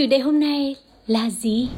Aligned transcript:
chủ 0.00 0.06
đề 0.06 0.18
hôm 0.18 0.40
nay 0.40 0.76
là 1.06 1.30
gì 1.30 1.68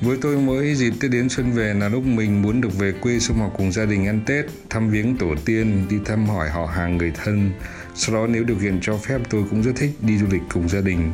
Với 0.00 0.18
tôi 0.22 0.36
mỗi 0.36 0.74
dịp 0.74 0.92
Tết 1.00 1.10
đến 1.10 1.28
xuân 1.28 1.52
về 1.52 1.74
là 1.74 1.88
lúc 1.88 2.04
mình 2.04 2.42
muốn 2.42 2.60
được 2.60 2.78
về 2.78 2.92
quê 3.00 3.18
sum 3.18 3.38
họp 3.38 3.58
cùng 3.58 3.72
gia 3.72 3.84
đình 3.84 4.06
ăn 4.06 4.20
Tết, 4.26 4.44
thăm 4.70 4.90
viếng 4.90 5.16
tổ 5.16 5.26
tiên, 5.44 5.86
đi 5.90 5.96
thăm 6.04 6.26
hỏi 6.26 6.48
họ 6.48 6.66
hàng 6.66 6.96
người 6.96 7.12
thân. 7.24 7.50
Sau 7.94 8.14
đó 8.14 8.26
nếu 8.26 8.44
điều 8.44 8.56
kiện 8.62 8.78
cho 8.82 8.96
phép 8.96 9.18
tôi 9.30 9.44
cũng 9.50 9.62
rất 9.62 9.72
thích 9.76 9.90
đi 10.00 10.18
du 10.18 10.26
lịch 10.32 10.42
cùng 10.54 10.68
gia 10.68 10.80
đình. 10.80 11.12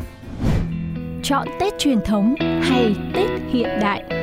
Chọn 1.23 1.49
Tết 1.61 1.73
truyền 1.79 1.99
thống 2.05 2.35
hay 2.41 2.97
Tết 3.15 3.31
hiện 3.53 3.69
đại? 3.81 4.14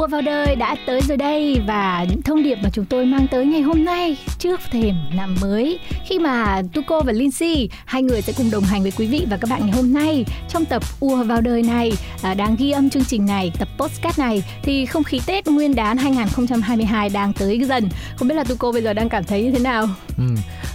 Ùa 0.00 0.06
vào 0.06 0.22
đời 0.22 0.56
đã 0.56 0.76
tới 0.86 1.00
rồi 1.00 1.16
đây 1.16 1.60
và 1.66 2.06
những 2.10 2.22
thông 2.22 2.42
điệp 2.42 2.58
mà 2.62 2.70
chúng 2.72 2.84
tôi 2.84 3.06
mang 3.06 3.26
tới 3.30 3.46
ngày 3.46 3.60
hôm 3.60 3.84
nay 3.84 4.16
trước 4.38 4.60
thềm 4.70 4.94
năm 5.14 5.36
mới 5.40 5.78
khi 6.06 6.18
mà 6.18 6.62
Tuko 6.72 7.00
và 7.00 7.12
Lindsay 7.12 7.68
hai 7.84 8.02
người 8.02 8.22
sẽ 8.22 8.32
cùng 8.36 8.50
đồng 8.50 8.64
hành 8.64 8.82
với 8.82 8.92
quý 8.98 9.06
vị 9.06 9.26
và 9.30 9.36
các 9.36 9.50
bạn 9.50 9.60
ngày 9.60 9.76
hôm 9.76 9.92
nay 9.92 10.24
trong 10.48 10.64
tập 10.64 10.82
Ùa 11.00 11.24
vào 11.24 11.40
đời 11.40 11.62
này 11.62 11.92
à, 12.22 12.34
đang 12.34 12.56
ghi 12.58 12.70
âm 12.70 12.90
chương 12.90 13.04
trình 13.04 13.26
này 13.26 13.52
tập 13.58 13.68
postcard 13.78 14.18
này 14.18 14.44
thì 14.62 14.86
không 14.86 15.04
khí 15.04 15.20
Tết 15.26 15.46
Nguyên 15.46 15.74
đán 15.74 15.96
2022 15.96 17.08
đang 17.08 17.32
tới 17.32 17.64
dần 17.64 17.88
không 18.16 18.28
biết 18.28 18.34
là 18.34 18.44
Tuko 18.44 18.72
bây 18.72 18.82
giờ 18.82 18.92
đang 18.92 19.08
cảm 19.08 19.24
thấy 19.24 19.42
như 19.42 19.50
thế 19.50 19.58
nào 19.58 19.86
Ừ. 20.18 20.24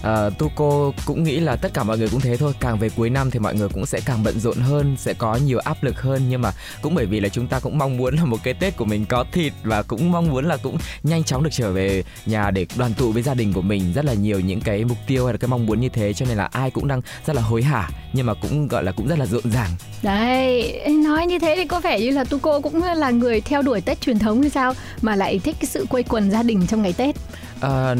À, 0.06 0.30
Tuco 0.30 0.92
cũng 1.06 1.24
nghĩ 1.24 1.40
là 1.40 1.56
tất 1.56 1.74
cả 1.74 1.84
mọi 1.84 1.98
người 1.98 2.10
cũng 2.10 2.20
thế 2.20 2.38
thôi. 2.38 2.54
Càng 2.60 2.80
về 2.80 2.90
cuối 2.90 3.10
năm 3.10 3.32
thì 3.32 3.40
mọi 3.40 3.56
người 3.56 3.70
cũng 3.70 3.86
sẽ 3.86 4.00
càng 4.06 4.24
bận 4.24 4.40
rộn 4.40 4.58
hơn 4.58 4.96
sẽ 5.00 5.14
có 5.14 5.40
nhiều 5.46 5.60
áp 5.60 5.84
lực 5.84 6.02
hơn. 6.02 6.22
Nhưng 6.30 6.42
mà 6.42 6.52
cũng 6.82 6.96
bởi 6.96 7.06
vì 7.06 7.20
là 7.20 7.30
chúng 7.30 7.48
ta 7.48 7.60
cũng 7.60 7.78
mong 7.78 7.98
muốn 7.98 8.16
là 8.16 8.26
một 8.26 8.38
cái 8.44 8.54
Tết 8.54 8.78
của 8.78 8.86
mình 8.86 9.06
có 9.06 9.26
thịt 9.32 9.54
và 9.64 9.82
cũng 9.82 10.12
mong 10.12 10.30
muốn 10.30 10.46
là 10.46 10.58
cũng 10.58 10.78
nhanh 11.04 11.24
chóng 11.24 11.44
được 11.44 11.50
trở 11.54 11.72
về 11.72 12.04
nhà 12.26 12.52
để 12.52 12.66
đoàn 12.76 12.94
tụ 12.94 13.12
với 13.12 13.24
gia 13.24 13.34
đình 13.34 13.54
của 13.54 13.62
mình. 13.62 13.94
Rất 13.94 14.06
là 14.06 14.14
nhiều 14.14 14.40
những 14.40 14.62
cái 14.62 14.84
mục 14.84 14.98
tiêu 15.08 15.26
hay 15.26 15.34
là 15.34 15.38
cái 15.38 15.48
mong 15.48 15.66
muốn 15.66 15.82
như 15.82 15.90
thế 15.90 16.14
cho 16.14 16.26
nên 16.26 16.38
là 16.38 16.50
ai 16.52 16.72
cũng 16.72 16.88
đang 16.88 17.02
rất 17.26 17.36
là 17.36 17.42
hối 17.42 17.64
hả 17.64 17.90
nhưng 18.14 18.26
mà 18.26 18.34
cũng 18.34 18.68
gọi 18.68 18.84
là 18.84 18.92
cũng 18.92 19.08
rất 19.08 19.20
là 19.20 19.26
rộn 19.26 19.52
ràng. 19.52 19.70
Đấy, 20.04 20.82
nói 21.06 21.28
như 21.28 21.40
thế 21.40 21.54
thì 21.58 21.66
có 21.66 21.80
vẻ 21.80 22.00
như 22.00 22.12
là 22.12 22.24
Tuko 22.24 22.60
cũng 22.60 22.84
là 22.84 23.10
người 23.10 23.42
theo 23.42 23.62
đuổi 23.62 23.82
Tết 23.82 24.02
truyền 24.02 24.20
thống 24.20 24.42
hay 24.42 24.50
sao 24.50 24.74
mà 25.02 25.16
lại 25.16 25.40
thích 25.40 25.56
cái 25.60 25.66
sự 25.66 25.86
quây 25.90 26.04
quần 26.04 26.32
gia 26.32 26.44
đình 26.44 26.68
trong 26.68 26.82
ngày 26.82 26.94
Tết. 26.94 27.16
À, 27.62 27.96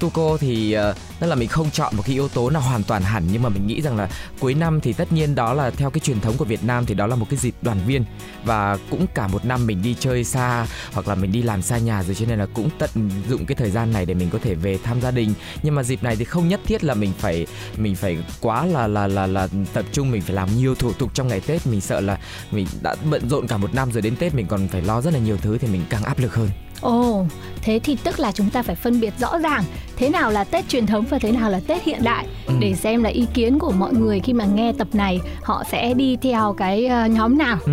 Tuco 0.00 0.36
thì 0.40 0.76
uh, 0.90 0.96
tức 1.24 1.30
là 1.30 1.36
mình 1.36 1.48
không 1.48 1.70
chọn 1.70 1.96
một 1.96 2.02
cái 2.06 2.14
yếu 2.14 2.28
tố 2.28 2.50
nào 2.50 2.62
hoàn 2.62 2.82
toàn 2.82 3.02
hẳn 3.02 3.24
nhưng 3.32 3.42
mà 3.42 3.48
mình 3.48 3.66
nghĩ 3.66 3.82
rằng 3.82 3.96
là 3.96 4.08
cuối 4.40 4.54
năm 4.54 4.80
thì 4.80 4.92
tất 4.92 5.12
nhiên 5.12 5.34
đó 5.34 5.52
là 5.52 5.70
theo 5.70 5.90
cái 5.90 6.00
truyền 6.00 6.20
thống 6.20 6.36
của 6.36 6.44
Việt 6.44 6.64
Nam 6.64 6.86
thì 6.86 6.94
đó 6.94 7.06
là 7.06 7.16
một 7.16 7.26
cái 7.30 7.38
dịp 7.38 7.54
đoàn 7.62 7.80
viên. 7.86 8.04
Và 8.44 8.78
cũng 8.90 9.06
cả 9.14 9.28
một 9.28 9.44
năm 9.44 9.66
mình 9.66 9.82
đi 9.82 9.96
chơi 10.00 10.24
xa 10.24 10.66
hoặc 10.92 11.08
là 11.08 11.14
mình 11.14 11.32
đi 11.32 11.42
làm 11.42 11.62
xa 11.62 11.78
nhà 11.78 12.02
rồi 12.02 12.14
cho 12.14 12.26
nên 12.28 12.38
là 12.38 12.46
cũng 12.54 12.70
tận 12.78 12.90
dụng 13.28 13.46
cái 13.46 13.54
thời 13.54 13.70
gian 13.70 13.92
này 13.92 14.06
để 14.06 14.14
mình 14.14 14.30
có 14.30 14.38
thể 14.42 14.54
về 14.54 14.78
thăm 14.84 15.00
gia 15.00 15.10
đình. 15.10 15.34
Nhưng 15.62 15.74
mà 15.74 15.82
dịp 15.82 16.02
này 16.02 16.16
thì 16.16 16.24
không 16.24 16.48
nhất 16.48 16.60
thiết 16.66 16.84
là 16.84 16.94
mình 16.94 17.12
phải 17.18 17.46
mình 17.76 17.94
phải 17.94 18.18
quá 18.40 18.66
là 18.66 18.86
là 18.86 19.06
là 19.06 19.26
là 19.26 19.48
tập 19.72 19.84
trung 19.92 20.10
mình 20.10 20.22
phải 20.22 20.34
làm 20.34 20.56
nhiều 20.56 20.74
thủ 20.74 20.92
tục 20.92 21.10
trong 21.14 21.28
ngày 21.28 21.40
Tết. 21.40 21.66
Mình 21.66 21.80
sợ 21.80 22.00
là 22.00 22.18
mình 22.50 22.66
đã 22.82 22.96
bận 23.10 23.28
rộn 23.28 23.46
cả 23.46 23.56
một 23.56 23.74
năm 23.74 23.92
rồi 23.92 24.02
đến 24.02 24.16
Tết 24.16 24.34
mình 24.34 24.46
còn 24.46 24.68
phải 24.68 24.82
lo 24.82 25.00
rất 25.00 25.12
là 25.12 25.18
nhiều 25.18 25.36
thứ 25.36 25.58
thì 25.58 25.68
mình 25.68 25.84
càng 25.88 26.04
áp 26.04 26.18
lực 26.18 26.34
hơn. 26.34 26.48
Ồ, 26.80 27.26
thế 27.62 27.80
thì 27.84 27.96
tức 28.04 28.20
là 28.20 28.32
chúng 28.32 28.50
ta 28.50 28.62
phải 28.62 28.74
phân 28.74 29.00
biệt 29.00 29.14
rõ 29.18 29.38
ràng 29.38 29.64
thế 29.96 30.08
nào 30.08 30.30
là 30.30 30.44
Tết 30.44 30.68
truyền 30.68 30.86
thống 30.86 31.04
và 31.14 31.18
thế 31.18 31.32
nào 31.32 31.50
là 31.50 31.60
Tết 31.66 31.82
hiện 31.84 32.00
đại 32.02 32.26
Ừ. 32.46 32.54
để 32.60 32.74
xem 32.74 33.02
là 33.02 33.10
ý 33.10 33.26
kiến 33.34 33.58
của 33.58 33.72
mọi 33.78 33.92
người 33.94 34.20
khi 34.20 34.32
mà 34.32 34.44
nghe 34.44 34.72
tập 34.78 34.88
này 34.92 35.20
họ 35.42 35.62
sẽ 35.70 35.94
đi 35.94 36.16
theo 36.22 36.52
cái 36.52 36.86
ờ, 36.86 37.06
nhóm 37.06 37.38
nào. 37.38 37.58
ừ. 37.66 37.72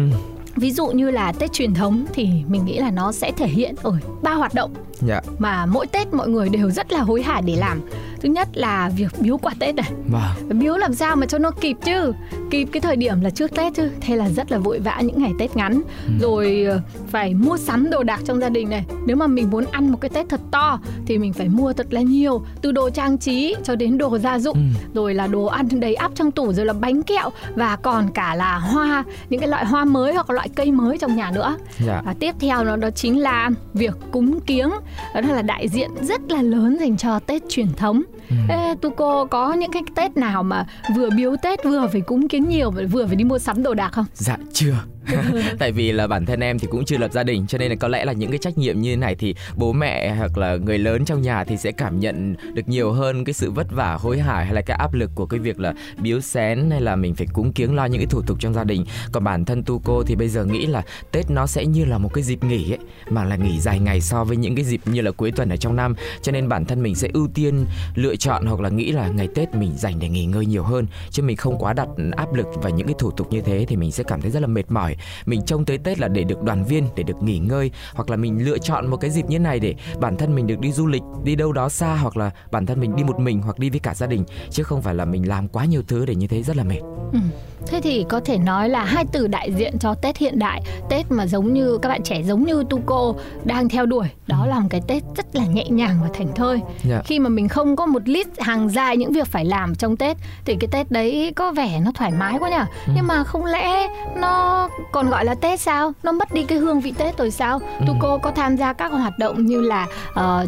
Ví 0.56 0.72
dụ 0.72 0.88
như 0.88 1.12
là 1.12 1.32
Tết 1.32 1.54
truyền 1.54 1.74
thống 1.74 2.06
thì 2.14 2.30
mình 2.48 2.66
nghĩ 2.66 2.78
là 2.78 2.92
nó 2.92 3.12
sẽ 3.12 3.32
thể 3.32 3.48
hiện 3.48 3.76
ở 3.84 3.94
ba 4.22 4.34
hoạt 4.34 4.54
động 4.54 4.72
dạ 5.08 5.22
mà 5.40 5.66
mỗi 5.66 5.88
Tết 5.88 6.14
mọi 6.14 6.30
người 6.30 6.50
đều 6.50 6.70
rất 6.72 6.92
là 6.92 7.00
hối 7.00 7.22
hả 7.22 7.42
để 7.46 7.56
làm. 7.56 7.82
Thứ 8.22 8.30
nhất 8.30 8.48
là 8.54 8.90
việc 8.98 9.12
biếu 9.20 9.38
quà 9.38 9.54
Tết 9.60 9.76
này. 9.76 9.92
vâng. 10.08 10.60
Biếu 10.60 10.78
làm 10.78 10.94
sao 10.94 11.16
mà 11.16 11.26
cho 11.26 11.38
nó 11.38 11.52
kịp 11.52 11.78
chứ? 11.86 12.14
Kịp 12.52 12.68
cái 12.72 12.82
thời 12.82 12.96
điểm 12.96 13.22
là 13.22 13.30
trước 13.30 13.56
tết 13.56 13.74
chứ. 13.76 13.90
Thế 14.02 14.16
là 14.16 14.30
rất 14.30 14.52
là 14.52 14.58
vội 14.58 14.80
vã 14.80 15.02
những 15.02 15.22
ngày 15.22 15.32
tết 15.40 15.56
ngắn. 15.56 15.82
Ừ. 16.06 16.12
rồi 16.22 16.66
ờ, 16.70 16.80
phải 17.08 17.34
mua 17.34 17.58
sắm 17.58 17.90
đồ 17.90 18.04
đạc 18.04 18.22
trong 18.26 18.40
gia 18.40 18.50
đình 18.50 18.70
này. 18.70 18.86
Nếu 19.06 19.16
mà 19.16 19.28
mình 19.28 19.50
muốn 19.50 19.66
ăn 19.72 19.92
một 19.92 19.98
cái 20.02 20.10
tết 20.10 20.30
thật 20.30 20.42
to 20.52 20.80
thì 21.06 21.18
mình 21.18 21.34
phải 21.34 21.50
mua 21.50 21.74
thật 21.74 21.94
là 21.94 22.02
nhiều 22.02 22.46
từ 22.62 22.72
đồ 22.72 22.90
trang 22.90 23.18
trí 23.18 23.56
cho 23.64 23.76
đến 23.76 23.98
đồ 23.98 24.18
gia 24.18 24.40
dụng. 24.40 24.58
Ừ. 24.58 24.90
rồi 24.94 25.14
là 25.14 25.28
đồ 25.28 25.46
ăn 25.46 25.68
đầy 25.80 25.96
ắp 25.96 26.12
trong 26.16 26.32
tủ 26.32 26.54
rồi 26.54 26.66
là 26.66 26.74
bánh 26.74 27.04
kẹo 27.04 27.30
và 27.56 27.76
còn 27.76 28.10
cả 28.14 28.36
là 28.36 28.58
hoa 28.58 29.04
những 29.30 29.40
cái 29.40 29.50
loại 29.50 29.66
hoa 29.66 29.86
mới 29.86 30.14
hoặc 30.14 30.30
loại 30.30 30.50
cây 30.56 30.72
mới 30.72 30.98
trong 30.98 31.16
nhà 31.16 31.32
nữa. 31.32 31.58
Dạ. 31.86 32.02
Và 32.06 32.14
tiếp 32.20 32.36
theo 32.40 32.64
nó 32.64 32.76
đó 32.76 32.90
chính 32.92 33.20
là 33.20 33.50
việc 33.74 33.96
cúng 34.12 34.40
kiếng. 34.40 34.70
Đó 35.16 35.22
là 35.22 35.42
đại 35.42 35.68
diện 35.68 35.90
rất 36.02 36.22
là 36.32 36.42
lớn 36.42 36.78
dành 36.80 36.98
cho 36.98 37.20
Tết 37.20 37.42
truyền 37.50 37.74
thống. 37.78 38.02
Ừ. 38.30 38.36
Ê, 38.50 38.76
Tuko 38.82 39.26
có 39.26 39.54
những 39.54 39.72
cái 39.72 39.84
Tết 39.96 40.18
nào 40.18 40.44
mà 40.44 40.66
vừa 40.96 41.10
biếu 41.10 41.36
Tết 41.44 41.64
vừa 41.64 41.88
phải 41.92 42.02
cúng 42.02 42.28
kiếng 42.28 42.50
nhiều 42.50 42.72
và 42.72 42.82
vừa 42.92 43.08
phải 43.08 43.16
đi 43.16 43.24
mua 43.24 43.40
sắm 43.40 43.64
đồ 43.64 43.74
đạc 43.74 43.90
không? 43.90 44.06
Dạ 44.14 44.38
chưa 44.54 44.76
Tại 45.60 45.72
vì 45.72 45.92
là 45.92 46.08
bản 46.08 46.26
thân 46.26 46.40
em 46.40 46.60
thì 46.60 46.68
cũng 46.72 46.86
chưa 46.86 46.98
lập 46.98 47.12
gia 47.12 47.24
đình, 47.24 47.48
Cho 47.48 47.58
nên 47.58 47.70
là 47.70 47.76
có 47.76 47.88
lẽ 47.88 48.06
là 48.06 48.14
những 48.14 48.30
cái 48.30 48.38
trách 48.38 48.58
nhiệm 48.58 48.82
như 48.82 48.90
thế 48.90 48.96
này 48.96 49.16
Thì 49.16 49.36
bố 49.56 49.74
mẹ 49.74 50.16
hoặc 50.16 50.38
là 50.38 50.56
người 50.56 50.78
lớn 50.78 51.06
trong 51.06 51.22
nhà 51.22 51.44
Thì 51.44 51.58
sẽ 51.58 51.72
cảm 51.72 52.00
nhận 52.00 52.36
được 52.54 52.70
nhiều 52.70 52.92
hơn 52.92 53.26
Cái 53.26 53.34
sự 53.34 53.52
vất 53.52 53.68
vả, 53.72 53.94
hối 53.94 54.20
hả 54.20 54.44
Hay 54.44 54.54
là 54.54 54.62
cái 54.62 54.78
áp 54.78 54.94
lực 54.94 55.12
của 55.16 55.26
cái 55.26 55.40
việc 55.40 55.60
là 55.60 55.74
biếu 55.98 56.22
xén 56.22 56.72
Hay 56.72 56.82
là 56.82 56.96
mình 56.96 57.16
phải 57.16 57.28
cúng 57.34 57.54
kiếng 57.54 57.76
lo 57.76 57.86
những 57.86 58.00
cái 58.00 58.08
thủ 58.10 58.22
tục 58.28 58.38
trong 58.40 58.54
gia 58.54 58.64
đình. 58.64 58.86
Còn 59.12 59.24
bản 59.24 59.46
thân 59.46 59.64
tu 59.64 59.82
cô 59.86 60.04
thì 60.04 60.16
bây 60.16 60.28
giờ 60.28 60.46
nghĩ 60.46 60.66
là 60.66 60.84
Tết 61.12 61.30
nó 61.30 61.48
sẽ 61.48 61.66
như 61.66 61.86
là 61.86 61.98
một 61.98 62.14
cái 62.14 62.24
dịp 62.24 62.44
nghỉ 62.44 62.72
ấy, 62.72 62.80
Mà 63.10 63.24
là 63.24 63.36
nghỉ 63.36 63.60
dài 63.60 63.80
ngày 63.80 64.02
so 64.02 64.24
với 64.24 64.38
những 64.38 64.56
cái 64.56 64.66
dịp 64.66 64.82
như 64.86 65.02
là 65.02 65.12
cuối 65.12 65.32
tuần 65.32 65.50
ở 65.50 65.56
trong 65.56 65.76
năm. 65.76 65.96
Cho 66.22 66.32
nên 66.32 66.50
bản 66.50 66.66
thân 66.66 66.84
mình 66.84 66.96
sẽ 66.96 67.10
ưu 67.14 67.28
tiên 67.34 67.66
lựa 67.96 68.16
chọn 68.16 68.46
Hoặc 68.46 68.60
là 68.60 68.70
nghĩ 68.70 68.92
là 68.92 69.08
ngày 69.08 69.28
Tết 69.36 69.56
mình 69.56 69.72
dành 69.78 70.00
để 70.00 70.10
nghỉ 70.10 70.26
ngơi 70.26 70.46
nhiều 70.46 70.64
hơn, 70.64 70.88
Chứ 71.10 71.24
mình 71.24 71.38
không 71.38 71.58
quá 71.60 71.74
đặt 71.74 71.88
áp 72.12 72.34
lực 72.34 72.48
vào 72.56 72.70
những 72.70 72.88
cái 72.88 72.96
thủ 73.00 73.12
tục 73.12 73.32
như 73.32 73.42
thế 73.42 73.66
Thì 73.68 73.76
mình 73.76 73.92
sẽ 73.92 74.04
cảm 74.04 74.22
thấy 74.22 74.32
rất 74.32 74.40
là 74.40 74.48
mệt 74.48 74.72
mỏi 74.72 74.91
mình 75.26 75.42
trông 75.46 75.66
tới 75.66 75.78
Tết 75.78 76.00
là 76.00 76.08
để 76.08 76.24
được 76.24 76.42
đoàn 76.44 76.66
viên, 76.66 76.88
để 76.96 77.04
được 77.04 77.22
nghỉ 77.22 77.40
ngơi 77.40 77.72
hoặc 77.94 78.10
là 78.10 78.18
mình 78.18 78.46
lựa 78.46 78.58
chọn 78.58 78.88
một 78.88 78.98
cái 78.98 79.12
dịp 79.12 79.26
như 79.28 79.40
này 79.40 79.60
để 79.60 79.76
bản 80.00 80.18
thân 80.18 80.36
mình 80.36 80.48
được 80.48 80.60
đi 80.60 80.72
du 80.72 80.88
lịch, 80.88 81.02
đi 81.24 81.36
đâu 81.36 81.52
đó 81.52 81.70
xa 81.70 81.96
hoặc 81.96 82.18
là 82.18 82.32
bản 82.52 82.66
thân 82.66 82.80
mình 82.80 82.96
đi 82.96 83.04
một 83.04 83.20
mình 83.20 83.42
hoặc 83.42 83.60
đi 83.60 83.70
với 83.70 83.80
cả 83.80 83.94
gia 83.94 84.08
đình 84.08 84.26
chứ 84.50 84.64
không 84.64 84.82
phải 84.82 84.96
là 84.96 85.06
mình 85.06 85.28
làm 85.28 85.48
quá 85.48 85.66
nhiều 85.66 85.84
thứ 85.88 86.06
để 86.06 86.16
như 86.16 86.28
thế 86.28 86.44
rất 86.44 86.58
là 86.58 86.64
mệt. 86.64 86.82
Ừ. 87.14 87.20
Thế 87.68 87.82
thì 87.82 88.06
có 88.10 88.20
thể 88.26 88.38
nói 88.38 88.70
là 88.70 88.84
hai 88.84 89.06
từ 89.12 89.28
đại 89.28 89.52
diện 89.52 89.74
cho 89.80 89.94
Tết 89.94 90.18
hiện 90.18 90.40
đại, 90.40 90.62
Tết 90.90 91.12
mà 91.12 91.28
giống 91.28 91.54
như 91.54 91.78
các 91.82 91.90
bạn 91.90 92.04
trẻ 92.04 92.22
giống 92.24 92.44
như 92.46 92.64
Tuko 92.70 93.14
đang 93.46 93.70
theo 93.70 93.86
đuổi, 93.86 94.08
đó 94.28 94.46
là 94.46 94.60
một 94.60 94.68
cái 94.70 94.82
Tết 94.88 95.04
rất 95.16 95.26
là 95.36 95.46
nhẹ 95.46 95.66
nhàng 95.70 95.98
và 96.04 96.10
thành 96.14 96.28
thơi. 96.36 96.60
Dạ. 96.84 97.02
Khi 97.06 97.20
mà 97.20 97.30
mình 97.30 97.48
không 97.48 97.76
có 97.76 97.86
một 97.86 98.02
list 98.10 98.28
hàng 98.40 98.70
dài 98.70 98.98
những 98.98 99.12
việc 99.12 99.28
phải 99.28 99.46
làm 99.46 99.76
trong 99.76 99.98
Tết 99.98 100.18
thì 100.46 100.56
cái 100.60 100.68
Tết 100.72 100.92
đấy 100.92 101.34
có 101.36 101.52
vẻ 101.52 101.80
nó 101.86 101.92
thoải 101.96 102.12
mái 102.12 102.38
quá 102.40 102.50
nhỉ. 102.50 102.56
Ừ. 102.88 102.94
Nhưng 102.96 103.08
mà 103.08 103.24
không 103.24 103.46
lẽ 103.46 103.88
nó 104.16 104.70
còn 104.92 105.10
gọi 105.10 105.26
là 105.26 105.36
Tết 105.36 105.60
sao? 105.60 105.92
Nó 106.04 106.12
mất 106.12 106.34
đi 106.34 106.44
cái 106.44 106.58
hương 106.58 106.82
vị 106.82 106.94
Tết 106.98 107.18
rồi 107.18 107.32
sao? 107.32 107.60
Ừ. 107.80 107.86
Tuko 107.88 108.18
có 108.18 108.32
tham 108.32 108.58
gia 108.58 108.74
các 108.74 108.92
hoạt 108.92 109.20
động 109.20 109.46
như 109.46 109.62
là 109.62 109.88
ờ, 110.14 110.46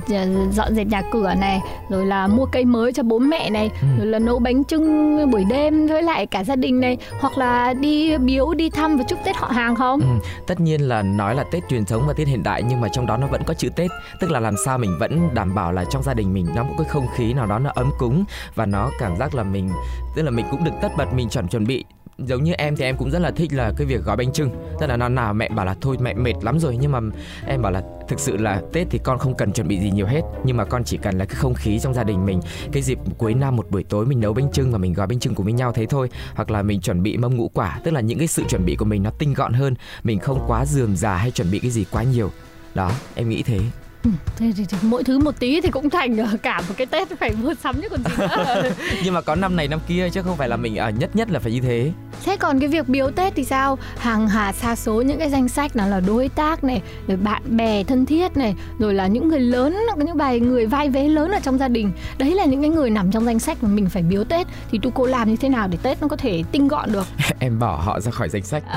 dọn 0.52 0.76
dẹp 0.76 0.88
nhà 0.88 1.02
cửa 1.12 1.34
này, 1.40 1.60
rồi 1.90 2.06
là 2.06 2.28
mua 2.28 2.46
cây 2.46 2.66
mới 2.66 2.94
cho 2.94 3.04
bố 3.04 3.20
mẹ 3.20 3.50
này, 3.50 3.70
Ừ. 3.82 3.88
rồi 3.98 4.08
là 4.08 4.20
nấu 4.20 4.40
bánh 4.40 4.64
trưng 4.64 5.32
buổi 5.32 5.44
đêm 5.50 5.88
với 5.88 6.04
lại 6.04 6.26
cả 6.26 6.44
gia 6.44 6.56
đình 6.56 6.80
này 6.82 6.98
hoặc 7.20 7.38
là 7.38 7.74
đi 7.74 8.18
biếu 8.18 8.54
đi 8.54 8.70
thăm 8.70 8.98
và 8.98 9.04
chúc 9.04 9.20
Tết 9.26 9.36
họ 9.36 9.48
hàng 9.48 9.76
không? 9.76 10.00
Ừ, 10.00 10.30
tất 10.48 10.60
nhiên 10.60 10.82
là 10.82 11.02
nói 11.02 11.36
là 11.36 11.44
Tết 11.44 11.64
truyền 11.70 11.86
thống 11.86 12.04
và 12.08 12.14
Tết 12.14 12.28
hiện 12.28 12.44
đại 12.44 12.64
nhưng 12.64 12.82
mà 12.82 12.88
trong 12.88 13.06
đó 13.06 13.18
nó 13.18 13.28
vẫn 13.28 13.42
có 13.48 13.54
chữ 13.54 13.70
Tết, 13.76 13.92
tức 14.20 14.32
là 14.32 14.40
làm 14.40 14.56
sao 14.66 14.78
mình 14.78 14.98
vẫn 15.00 15.30
đảm 15.34 15.56
bảo 15.56 15.72
là 15.72 15.86
trong 15.86 16.04
gia 16.04 16.14
đình 16.14 16.34
mình 16.34 16.48
nó 16.56 16.64
có 16.64 16.70
cái 16.78 16.88
không 16.90 17.08
khí 17.16 17.34
nào 17.34 17.46
đó 17.46 17.60
nó 17.60 17.72
ấm 17.76 17.92
cúng 17.98 18.24
và 18.56 18.66
nó 18.66 18.92
cảm 19.00 19.18
giác 19.18 19.36
là 19.36 19.44
mình 19.44 19.70
tức 20.16 20.22
là 20.22 20.32
mình 20.32 20.46
cũng 20.52 20.64
được 20.64 20.72
tất 20.82 20.90
bật 20.98 21.14
mình 21.14 21.30
chuẩn 21.30 21.48
chuẩn 21.48 21.68
bị 21.68 21.86
giống 22.18 22.44
như 22.44 22.54
em 22.54 22.76
thì 22.76 22.86
em 22.86 22.98
cũng 22.98 23.12
rất 23.12 23.20
là 23.20 23.32
thích 23.32 23.54
là 23.54 23.72
cái 23.78 23.88
việc 23.88 24.04
gói 24.04 24.18
bánh 24.18 24.34
trưng 24.34 24.50
tức 24.80 24.88
là 24.88 24.98
non 24.98 25.16
nào 25.16 25.34
mẹ 25.34 25.50
bảo 25.50 25.66
là 25.66 25.76
thôi, 25.82 25.98
mẹ 26.02 26.14
mệt 26.14 26.34
lắm 26.42 26.60
rồi. 26.60 26.78
Nhưng 26.82 26.92
mà 26.92 27.00
em 27.48 27.62
bảo 27.62 27.72
là 27.72 27.84
thực 28.08 28.20
sự 28.20 28.38
là 28.38 28.62
tết 28.74 28.88
thì 28.90 29.00
con 29.04 29.20
không 29.20 29.36
cần 29.36 29.54
chuẩn 29.54 29.68
bị 29.68 29.80
gì 29.80 29.92
nhiều 29.92 30.06
hết. 30.06 30.22
Nhưng 30.44 30.58
mà 30.58 30.66
con 30.66 30.84
chỉ 30.84 30.98
cần 30.98 31.18
là 31.18 31.26
cái 31.26 31.36
không 31.36 31.54
khí 31.54 31.80
trong 31.80 31.94
gia 31.94 32.04
đình 32.04 32.26
mình, 32.26 32.40
cái 32.72 32.84
dịp 32.84 33.00
cuối 33.18 33.34
năm 33.34 33.56
một 33.56 33.72
buổi 33.72 33.84
tối 33.84 34.06
mình 34.06 34.20
nấu 34.20 34.34
bánh 34.34 34.52
trưng 34.52 34.72
và 34.72 34.78
mình 34.78 34.94
gói 34.94 35.08
bánh 35.08 35.20
trưng 35.20 35.36
cùng 35.36 35.44
với 35.44 35.54
nhau 35.54 35.72
thế 35.72 35.86
thôi. 35.86 36.10
Hoặc 36.36 36.52
là 36.52 36.62
mình 36.62 36.82
chuẩn 36.82 37.04
bị 37.04 37.18
mâm 37.18 37.36
ngũ 37.36 37.50
quả. 37.54 37.80
Tức 37.84 37.92
là 37.92 38.02
những 38.02 38.18
cái 38.18 38.28
sự 38.28 38.44
chuẩn 38.50 38.66
bị 38.66 38.76
của 38.76 38.86
mình 38.86 39.04
nó 39.04 39.10
tinh 39.10 39.34
gọn 39.34 39.54
hơn. 39.54 39.76
Mình 40.04 40.20
không 40.20 40.44
quá 40.48 40.66
dườm 40.66 40.96
già 40.96 41.16
hay 41.16 41.32
chuẩn 41.32 41.52
bị 41.52 41.60
cái 41.60 41.72
gì 41.72 41.86
quá 41.92 42.04
nhiều. 42.04 42.32
Đó, 42.76 42.92
em 43.16 43.30
nghĩ 43.30 43.44
thế. 43.44 43.60
Ừ, 44.04 44.10
thế 44.38 44.52
thì, 44.58 44.66
thì 44.66 44.78
mỗi 44.82 45.04
thứ 45.04 45.20
một 45.20 45.40
tí 45.40 45.62
thì 45.62 45.70
cũng 45.70 45.90
thành 45.90 46.18
ờ, 46.18 46.38
cả 46.44 46.62
một 46.68 46.74
cái 46.78 46.88
Tết 46.88 47.08
phải 47.20 47.32
mua 47.42 47.54
sắm 47.64 47.82
chứ 47.82 47.90
còn 47.90 48.04
gì 48.04 48.12
nữa. 48.18 48.70
nhưng 49.04 49.14
mà 49.14 49.22
có 49.22 49.36
năm 49.36 49.56
này 49.56 49.68
năm 49.68 49.80
kia 49.88 50.10
chứ 50.10 50.22
không 50.22 50.38
phải 50.38 50.50
là 50.50 50.58
mình 50.58 50.76
à, 50.76 50.90
nhất 50.90 51.16
nhất 51.16 51.32
là 51.32 51.40
phải 51.40 51.52
như 51.52 51.60
thế 51.60 51.92
Thế 52.26 52.38
còn 52.38 52.60
cái 52.60 52.70
việc 52.70 52.90
biếu 52.90 53.12
Tết 53.12 53.34
thì 53.36 53.44
sao? 53.44 53.78
Hàng 53.98 54.28
hà 54.28 54.54
xa 54.54 54.76
số 54.76 55.02
những 55.02 55.20
cái 55.20 55.30
danh 55.30 55.50
sách 55.50 55.76
nào 55.76 55.90
là 55.90 56.00
đối 56.00 56.30
tác 56.30 56.64
này, 56.64 56.82
rồi 57.08 57.18
bạn 57.18 57.58
bè 57.58 57.84
thân 57.84 58.06
thiết 58.06 58.38
này, 58.38 58.56
rồi 58.80 58.94
là 58.94 59.08
những 59.08 59.28
người 59.28 59.40
lớn, 59.40 59.78
những 59.98 60.18
bài 60.18 60.40
người 60.40 60.66
vai 60.66 60.90
vế 60.90 61.08
lớn 61.08 61.32
ở 61.32 61.40
trong 61.40 61.58
gia 61.58 61.68
đình. 61.68 61.92
Đấy 62.18 62.36
là 62.36 62.46
những 62.46 62.62
cái 62.62 62.70
người 62.70 62.90
nằm 62.90 63.12
trong 63.12 63.26
danh 63.26 63.40
sách 63.40 63.64
mà 63.64 63.70
mình 63.70 63.90
phải 63.90 64.04
biếu 64.04 64.24
Tết. 64.24 64.48
Thì 64.72 64.80
tu 64.82 64.92
cô 64.92 65.06
làm 65.06 65.30
như 65.30 65.36
thế 65.36 65.50
nào 65.50 65.68
để 65.68 65.78
Tết 65.84 66.02
nó 66.02 66.08
có 66.08 66.16
thể 66.16 66.44
tinh 66.52 66.68
gọn 66.68 66.92
được? 66.92 67.06
em 67.40 67.60
bỏ 67.60 67.76
họ 67.76 68.00
ra 68.00 68.12
khỏi 68.12 68.30
danh 68.30 68.44
sách 68.44 68.64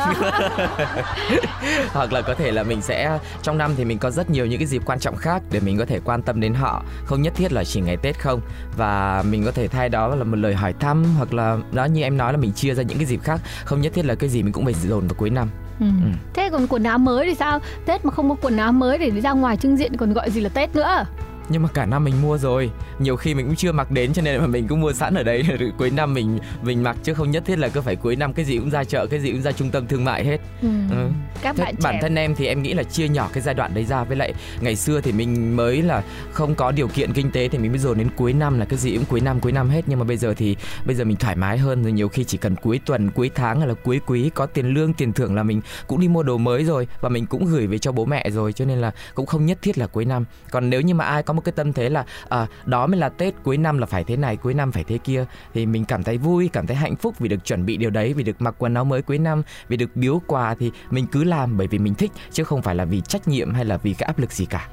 hoặc 1.92 2.12
là 2.12 2.22
có 2.22 2.34
thể 2.34 2.52
là 2.52 2.62
mình 2.62 2.82
sẽ 2.82 3.18
trong 3.42 3.58
năm 3.58 3.72
thì 3.76 3.84
mình 3.84 3.98
có 3.98 4.10
rất 4.10 4.30
nhiều 4.30 4.46
những 4.46 4.58
cái 4.58 4.66
dịp 4.66 4.82
quan 4.86 5.00
trọng 5.00 5.16
khác 5.16 5.42
để 5.50 5.60
mình 5.60 5.78
có 5.78 5.84
thể 5.84 6.00
quan 6.04 6.22
tâm 6.22 6.40
đến 6.40 6.54
họ 6.54 6.82
không 7.04 7.22
nhất 7.22 7.32
thiết 7.36 7.52
là 7.52 7.64
chỉ 7.64 7.80
ngày 7.80 7.96
tết 7.96 8.18
không 8.20 8.40
và 8.76 9.24
mình 9.30 9.44
có 9.44 9.50
thể 9.50 9.68
thay 9.68 9.88
đó 9.88 10.08
là 10.08 10.24
một 10.24 10.36
lời 10.36 10.54
hỏi 10.54 10.74
thăm 10.80 11.04
hoặc 11.16 11.34
là 11.34 11.58
đó 11.72 11.84
như 11.84 12.02
em 12.02 12.16
nói 12.16 12.32
là 12.32 12.38
mình 12.38 12.52
chia 12.52 12.74
ra 12.74 12.82
những 12.82 12.98
cái 12.98 13.06
dịp 13.06 13.22
khác 13.22 13.35
không 13.64 13.80
nhất 13.80 13.92
thiết 13.94 14.04
là 14.04 14.14
cái 14.14 14.30
gì 14.30 14.42
mình 14.42 14.52
cũng 14.52 14.64
phải 14.64 14.74
dồn 14.74 15.06
vào 15.08 15.14
cuối 15.18 15.30
năm 15.30 15.48
Ừ. 15.80 15.86
Thế 16.34 16.48
còn 16.52 16.66
quần 16.66 16.82
áo 16.82 16.98
mới 16.98 17.26
thì 17.26 17.34
sao? 17.34 17.58
Tết 17.86 18.04
mà 18.04 18.10
không 18.10 18.28
có 18.28 18.34
quần 18.42 18.56
áo 18.56 18.72
mới 18.72 18.98
để 18.98 19.10
ra 19.20 19.32
ngoài 19.32 19.56
trưng 19.56 19.76
diện 19.76 19.96
còn 19.96 20.12
gọi 20.12 20.30
gì 20.30 20.40
là 20.40 20.48
Tết 20.48 20.76
nữa? 20.76 21.04
nhưng 21.48 21.62
mà 21.62 21.68
cả 21.74 21.86
năm 21.86 22.04
mình 22.04 22.22
mua 22.22 22.38
rồi 22.38 22.70
nhiều 22.98 23.16
khi 23.16 23.34
mình 23.34 23.46
cũng 23.46 23.56
chưa 23.56 23.72
mặc 23.72 23.90
đến 23.90 24.12
cho 24.12 24.22
nên 24.22 24.40
là 24.40 24.46
mình 24.46 24.68
cũng 24.68 24.80
mua 24.80 24.92
sẵn 24.92 25.14
ở 25.14 25.22
rồi 25.58 25.72
cuối 25.78 25.90
năm 25.90 26.14
mình 26.14 26.38
mình 26.62 26.82
mặc 26.82 26.96
chứ 27.02 27.14
không 27.14 27.30
nhất 27.30 27.42
thiết 27.46 27.58
là 27.58 27.68
cứ 27.68 27.80
phải 27.80 27.96
cuối 27.96 28.16
năm 28.16 28.32
cái 28.32 28.44
gì 28.44 28.58
cũng 28.58 28.70
ra 28.70 28.84
chợ 28.84 29.06
cái 29.06 29.20
gì 29.20 29.32
cũng 29.32 29.42
ra 29.42 29.52
trung 29.52 29.70
tâm 29.70 29.86
thương 29.86 30.04
mại 30.04 30.24
hết 30.24 30.40
Ừ. 30.62 30.68
Ừ. 30.90 31.08
Các 31.46 31.56
Thế 31.56 31.64
bạn 31.64 31.74
bản 31.82 31.94
trẻ. 31.94 32.00
thân 32.02 32.14
em 32.14 32.34
thì 32.34 32.46
em 32.46 32.62
nghĩ 32.62 32.74
là 32.74 32.82
chia 32.82 33.08
nhỏ 33.08 33.30
cái 33.32 33.42
giai 33.42 33.54
đoạn 33.54 33.74
đấy 33.74 33.84
ra. 33.84 34.04
Với 34.04 34.16
lại 34.16 34.34
ngày 34.60 34.76
xưa 34.76 35.00
thì 35.00 35.12
mình 35.12 35.56
mới 35.56 35.82
là 35.82 36.02
không 36.32 36.54
có 36.54 36.70
điều 36.72 36.88
kiện 36.88 37.12
kinh 37.12 37.30
tế 37.30 37.48
thì 37.48 37.58
mình 37.58 37.72
mới 37.72 37.78
dồn 37.78 37.98
đến 37.98 38.08
cuối 38.16 38.32
năm 38.32 38.58
là 38.58 38.64
cái 38.64 38.78
gì 38.78 38.94
cũng 38.96 39.04
cuối 39.04 39.20
năm 39.20 39.40
cuối 39.40 39.52
năm 39.52 39.68
hết. 39.68 39.82
Nhưng 39.86 39.98
mà 39.98 40.04
bây 40.04 40.16
giờ 40.16 40.34
thì 40.36 40.56
bây 40.86 40.96
giờ 40.96 41.04
mình 41.04 41.16
thoải 41.16 41.36
mái 41.36 41.58
hơn 41.58 41.82
rồi. 41.82 41.92
Nhiều 41.92 42.08
khi 42.08 42.24
chỉ 42.24 42.38
cần 42.38 42.56
cuối 42.56 42.80
tuần 42.86 43.10
cuối 43.10 43.30
tháng 43.34 43.58
hay 43.58 43.68
là 43.68 43.74
cuối 43.74 44.00
quý 44.06 44.30
có 44.34 44.46
tiền 44.46 44.66
lương 44.66 44.92
tiền 44.92 45.12
thưởng 45.12 45.34
là 45.34 45.42
mình 45.42 45.60
cũng 45.86 46.00
đi 46.00 46.08
mua 46.08 46.22
đồ 46.22 46.38
mới 46.38 46.64
rồi 46.64 46.88
và 47.00 47.08
mình 47.08 47.26
cũng 47.26 47.46
gửi 47.46 47.66
về 47.66 47.78
cho 47.78 47.92
bố 47.92 48.04
mẹ 48.04 48.30
rồi. 48.30 48.52
Cho 48.52 48.64
nên 48.64 48.78
là 48.78 48.90
cũng 49.14 49.26
không 49.26 49.46
nhất 49.46 49.58
thiết 49.62 49.78
là 49.78 49.86
cuối 49.86 50.04
năm. 50.04 50.24
Còn 50.50 50.70
nếu 50.70 50.80
như 50.80 50.94
mà 50.94 51.04
ai 51.04 51.22
có 51.22 51.34
một 51.34 51.44
cái 51.44 51.52
tâm 51.52 51.72
thế 51.72 51.88
là 51.88 52.04
à, 52.28 52.46
đó 52.64 52.86
mới 52.86 53.00
là 53.00 53.08
tết 53.08 53.34
cuối 53.42 53.56
năm 53.56 53.78
là 53.78 53.86
phải 53.86 54.04
thế 54.04 54.16
này 54.16 54.36
cuối 54.36 54.54
năm 54.54 54.72
phải 54.72 54.84
thế 54.84 54.98
kia 54.98 55.24
thì 55.54 55.66
mình 55.66 55.84
cảm 55.84 56.02
thấy 56.02 56.18
vui 56.18 56.50
cảm 56.52 56.66
thấy 56.66 56.76
hạnh 56.76 56.96
phúc 56.96 57.14
vì 57.18 57.28
được 57.28 57.44
chuẩn 57.44 57.66
bị 57.66 57.76
điều 57.76 57.90
đấy 57.90 58.12
vì 58.12 58.22
được 58.22 58.42
mặc 58.42 58.54
quần 58.58 58.74
áo 58.74 58.84
mới 58.84 59.02
cuối 59.02 59.18
năm 59.18 59.42
vì 59.68 59.76
được 59.76 59.96
biếu 59.96 60.22
quà 60.26 60.54
thì 60.54 60.70
mình 60.90 61.06
cứ 61.06 61.24
làm 61.24 61.35
bởi 61.46 61.66
vì 61.66 61.78
mình 61.78 61.94
thích, 61.94 62.12
chứ 62.32 62.44
không 62.44 62.62
phải 62.62 62.74
là 62.74 62.84
vì 62.84 63.00
trách 63.00 63.28
nhiệm 63.28 63.54
hay 63.54 63.64
là 63.64 63.76
vì 63.76 63.94
cái 63.94 64.06
áp 64.06 64.18
lực 64.18 64.32
gì 64.32 64.44
cả. 64.44 64.68